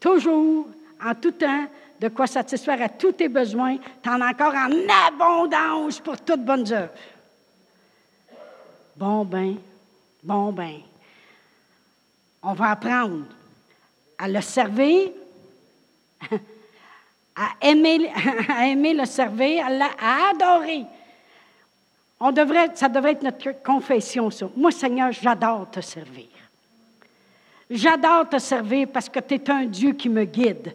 Toujours, 0.00 0.66
en 1.04 1.14
tout 1.14 1.32
temps, 1.32 1.66
de 2.00 2.08
quoi 2.08 2.26
satisfaire 2.26 2.80
à 2.80 2.88
tous 2.88 3.12
tes 3.12 3.28
besoins, 3.28 3.76
tu 4.02 4.08
en 4.08 4.20
as 4.20 4.30
encore 4.30 4.54
en 4.54 4.70
abondance 5.08 5.98
pour 6.00 6.20
toutes 6.20 6.44
bonnes 6.44 6.72
œuvres. 6.72 6.92
Bon 8.96 9.24
ben, 9.24 9.56
bon 10.22 10.52
ben, 10.52 10.80
on 12.42 12.52
va 12.52 12.70
apprendre 12.70 13.24
à 14.18 14.28
le 14.28 14.40
servir, 14.40 15.10
à 17.36 17.48
aimer, 17.62 18.10
à 18.48 18.66
aimer 18.66 18.94
le 18.94 19.04
servir, 19.04 19.64
à, 19.66 20.30
adorer. 20.30 20.84
On 22.20 22.32
devrait, 22.32 22.70
ça 22.74 22.88
devrait 22.88 23.12
être 23.12 23.22
notre 23.22 23.62
confession, 23.62 24.30
ça. 24.30 24.48
Moi, 24.56 24.72
Seigneur, 24.72 25.12
j'adore 25.12 25.70
te 25.70 25.80
servir. 25.80 26.26
J'adore 27.70 28.28
te 28.28 28.38
servir 28.38 28.88
parce 28.88 29.08
que 29.08 29.20
tu 29.20 29.34
es 29.34 29.50
un 29.50 29.66
Dieu 29.66 29.92
qui 29.92 30.08
me 30.08 30.24
guide. 30.24 30.74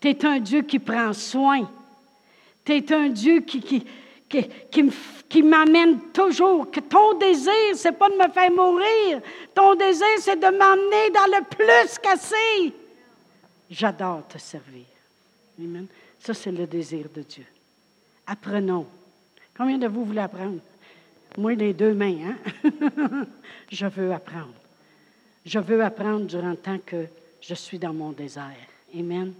Tu 0.00 0.08
es 0.08 0.24
un 0.24 0.38
Dieu 0.38 0.62
qui 0.62 0.78
prend 0.78 1.12
soin. 1.12 1.68
Tu 2.64 2.76
es 2.76 2.92
un 2.92 3.08
Dieu 3.08 3.40
qui, 3.40 5.42
m'amène 5.42 6.00
toujours. 6.12 6.70
Que 6.70 6.80
ton 6.80 7.18
désir, 7.18 7.52
c'est 7.74 7.92
pas 7.92 8.08
de 8.08 8.14
me 8.14 8.28
faire 8.28 8.50
mourir. 8.50 9.20
Ton 9.54 9.74
désir, 9.74 10.06
c'est 10.20 10.36
de 10.36 10.46
m'amener 10.46 11.10
dans 11.10 11.36
le 11.36 11.44
plus 11.44 11.98
cassé. 11.98 12.72
J'adore 13.68 14.26
te 14.28 14.38
servir. 14.38 14.86
Amen. 15.58 15.86
Ça, 16.20 16.34
c'est 16.34 16.52
le 16.52 16.66
désir 16.66 17.06
de 17.14 17.22
Dieu. 17.22 17.44
Apprenons. 18.26 18.86
Combien 19.56 19.76
de 19.76 19.88
vous 19.88 20.04
voulez 20.04 20.20
apprendre? 20.20 20.60
Moi, 21.38 21.54
les 21.54 21.72
deux 21.72 21.94
mains, 21.94 22.34
hein? 22.64 23.24
je 23.70 23.86
veux 23.86 24.12
apprendre. 24.12 24.54
Je 25.46 25.60
veux 25.60 25.80
apprendre 25.84 26.26
durant 26.26 26.50
le 26.50 26.56
temps 26.56 26.78
que 26.84 27.06
je 27.40 27.54
suis 27.54 27.78
dans 27.78 27.92
mon 27.92 28.10
désert. 28.10 28.56
Amen. 28.92 29.32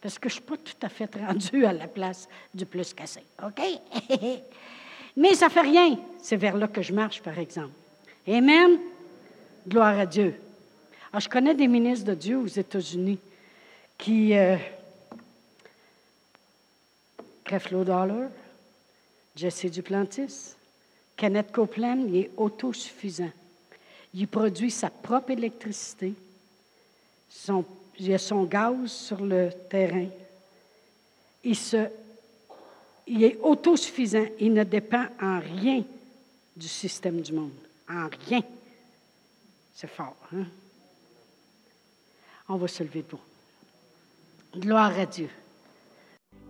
Parce 0.00 0.18
que 0.18 0.30
je 0.30 0.36
ne 0.36 0.40
suis 0.40 0.48
pas 0.48 0.56
tout 0.56 0.86
à 0.86 0.88
fait 0.88 1.14
rendue 1.14 1.66
à 1.66 1.74
la 1.74 1.88
place 1.88 2.26
du 2.54 2.64
plus 2.64 2.94
cassé. 2.94 3.20
OK? 3.44 3.60
Mais 5.16 5.34
ça 5.34 5.48
ne 5.48 5.50
fait 5.50 5.60
rien. 5.60 5.98
C'est 6.22 6.36
vers 6.36 6.56
là 6.56 6.68
que 6.68 6.80
je 6.80 6.94
marche, 6.94 7.20
par 7.20 7.38
exemple. 7.38 7.74
Amen. 8.26 8.78
Gloire 9.68 9.98
à 9.98 10.06
Dieu. 10.06 10.34
Alors, 11.12 11.20
je 11.20 11.28
connais 11.28 11.54
des 11.54 11.68
ministres 11.68 12.06
de 12.06 12.14
Dieu 12.14 12.38
aux 12.38 12.46
États-Unis 12.46 13.18
qui. 13.98 14.34
Euh, 14.34 14.56
Dollar, 17.70 18.30
Jesse 19.36 19.66
Duplantis, 19.66 20.56
Kenneth 21.22 21.52
Copeland, 21.52 22.08
il 22.08 22.16
est 22.16 22.30
autosuffisant. 22.36 23.30
Il 24.12 24.26
produit 24.26 24.72
sa 24.72 24.90
propre 24.90 25.30
électricité, 25.30 26.14
son 27.28 27.64
il 28.00 28.12
a 28.12 28.18
son 28.18 28.42
gaz 28.42 28.90
sur 28.90 29.24
le 29.24 29.50
terrain. 29.70 30.08
Il, 31.44 31.56
il 33.06 33.22
est 33.22 33.38
autosuffisant. 33.40 34.24
Il 34.40 34.52
ne 34.52 34.64
dépend 34.64 35.04
en 35.20 35.38
rien 35.38 35.84
du 36.56 36.66
système 36.66 37.20
du 37.20 37.32
monde. 37.32 37.52
En 37.88 38.08
rien. 38.26 38.42
C'est 39.72 39.90
fort, 39.90 40.16
hein? 40.34 40.46
On 42.48 42.56
va 42.56 42.66
se 42.66 42.82
lever 42.82 43.02
pour. 43.02 43.20
Gloire 44.56 44.98
à 44.98 45.06
Dieu. 45.06 45.28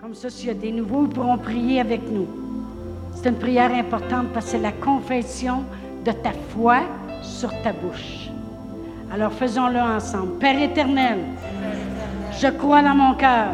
Comme 0.00 0.14
ça, 0.14 0.30
s'il 0.30 0.46
y 0.46 0.50
a 0.50 0.54
des 0.54 0.72
nouveaux, 0.72 1.04
ils 1.04 1.12
pourront 1.12 1.36
prier 1.36 1.80
avec 1.80 2.00
nous. 2.04 2.51
C'est 3.14 3.28
une 3.28 3.38
prière 3.38 3.72
importante 3.72 4.28
parce 4.32 4.46
que 4.46 4.52
c'est 4.52 4.58
la 4.58 4.72
confession 4.72 5.64
de 6.04 6.12
ta 6.12 6.32
foi 6.50 6.80
sur 7.22 7.50
ta 7.62 7.72
bouche. 7.72 8.28
Alors 9.12 9.32
faisons-le 9.32 9.78
ensemble. 9.78 10.38
Père 10.38 10.60
éternel, 10.60 11.18
je 12.40 12.48
crois 12.48 12.82
dans 12.82 12.94
mon 12.94 13.14
cœur 13.14 13.50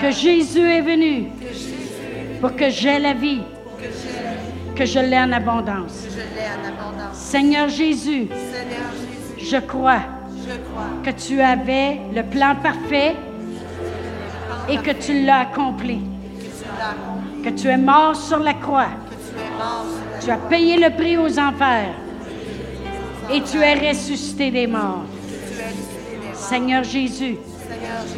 que 0.00 0.10
Jésus 0.10 0.60
est 0.60 0.80
venu 0.80 1.28
pour 2.40 2.56
que 2.56 2.70
j'aie 2.70 2.98
la 2.98 3.12
vie, 3.12 3.42
que 4.74 4.84
je 4.84 4.98
l'ai 4.98 5.18
en 5.18 5.32
abondance. 5.32 6.06
Seigneur 7.12 7.68
Jésus, 7.68 8.28
je 9.38 9.56
crois 9.58 10.00
que 11.04 11.10
tu 11.10 11.40
avais 11.40 12.00
le 12.14 12.22
plan 12.22 12.56
parfait 12.56 13.14
et 14.68 14.78
que 14.78 14.92
tu 14.92 15.24
l'as 15.24 15.40
accompli. 15.40 16.00
Que 17.42 17.50
tu 17.50 17.68
es 17.68 17.78
mort 17.78 18.14
sur 18.14 18.38
la 18.38 18.54
croix. 18.54 18.88
Tu 20.22 20.30
as 20.30 20.36
payé 20.36 20.76
le 20.76 20.94
prix 20.94 21.16
aux 21.16 21.38
enfers 21.38 21.94
et 23.32 23.42
tu 23.42 23.58
es 23.58 23.88
ressuscité 23.88 24.50
des 24.50 24.66
morts. 24.66 25.04
Seigneur 26.34 26.84
Jésus, 26.84 27.36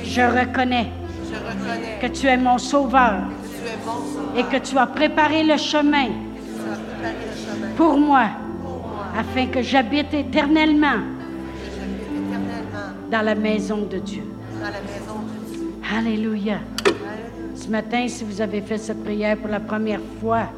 je 0.05 0.23
reconnais 0.23 0.89
que 2.01 2.07
tu 2.09 2.27
es 2.27 2.37
mon 2.37 2.59
sauveur 2.59 3.21
et 4.37 4.45
que 4.45 4.57
tu 4.57 4.77
as 4.77 4.87
préparé 4.87 5.45
le 5.45 5.57
chemin 5.57 6.09
pour 7.77 7.97
moi 7.99 8.27
afin 9.17 9.47
que 9.47 9.63
j'habite 9.63 10.13
éternellement 10.15 11.01
dans 13.11 13.23
la 13.23 13.35
maison 13.35 13.85
de 13.85 13.99
Dieu. 13.99 14.25
Alléluia. 15.97 16.59
Ce 17.63 17.69
matin, 17.69 18.09
si 18.09 18.25
vous 18.25 18.41
avez 18.41 18.61
fait 18.61 18.77
cette 18.77 19.05
prière 19.05 19.37
pour 19.37 19.47
la 19.47 19.61
première 19.61 20.01
fois, 20.21 20.49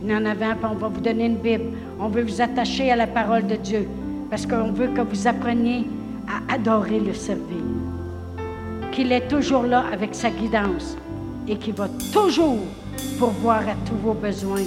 y 0.00 0.14
en 0.14 0.24
avait 0.24 0.44
un, 0.44 0.56
on 0.62 0.76
va 0.76 0.86
vous 0.86 1.00
donner 1.00 1.26
une 1.26 1.38
Bible. 1.38 1.72
On 1.98 2.06
veut 2.06 2.22
vous 2.22 2.40
attacher 2.40 2.92
à 2.92 2.94
la 2.94 3.08
parole 3.08 3.48
de 3.48 3.56
Dieu 3.56 3.88
parce 4.30 4.46
qu'on 4.46 4.70
veut 4.70 4.86
que 4.86 5.00
vous 5.00 5.26
appreniez 5.26 5.88
à 6.28 6.54
adorer 6.54 7.00
le 7.00 7.14
servir. 7.14 7.64
Qu'il 8.92 9.10
est 9.10 9.26
toujours 9.26 9.64
là 9.64 9.86
avec 9.92 10.14
sa 10.14 10.30
guidance 10.30 10.96
et 11.48 11.56
qu'il 11.56 11.74
va 11.74 11.88
toujours 12.12 12.60
pourvoir 13.18 13.62
à 13.62 13.74
tous 13.84 13.96
vos 13.96 14.14
besoins 14.14 14.62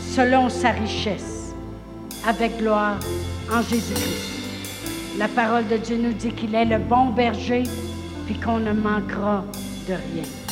selon 0.00 0.48
sa 0.48 0.70
richesse, 0.70 1.52
avec 2.28 2.58
gloire 2.58 3.00
en 3.52 3.60
Jésus-Christ. 3.60 5.18
La 5.18 5.26
parole 5.26 5.66
de 5.66 5.78
Dieu 5.78 5.96
nous 5.96 6.12
dit 6.12 6.30
qu'il 6.30 6.54
est 6.54 6.64
le 6.64 6.78
bon 6.78 7.06
berger 7.06 7.64
puis 8.26 8.38
qu'on 8.38 8.60
ne 8.60 8.72
manquera 8.72 9.44
de 9.88 9.94
rien. 9.94 10.47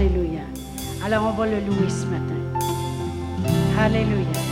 Alléluia. 0.00 0.40
Alors 1.04 1.26
on 1.26 1.32
va 1.32 1.44
le 1.44 1.60
louer 1.60 1.90
ce 1.90 2.06
matin. 2.06 2.40
Alléluia. 3.78 4.49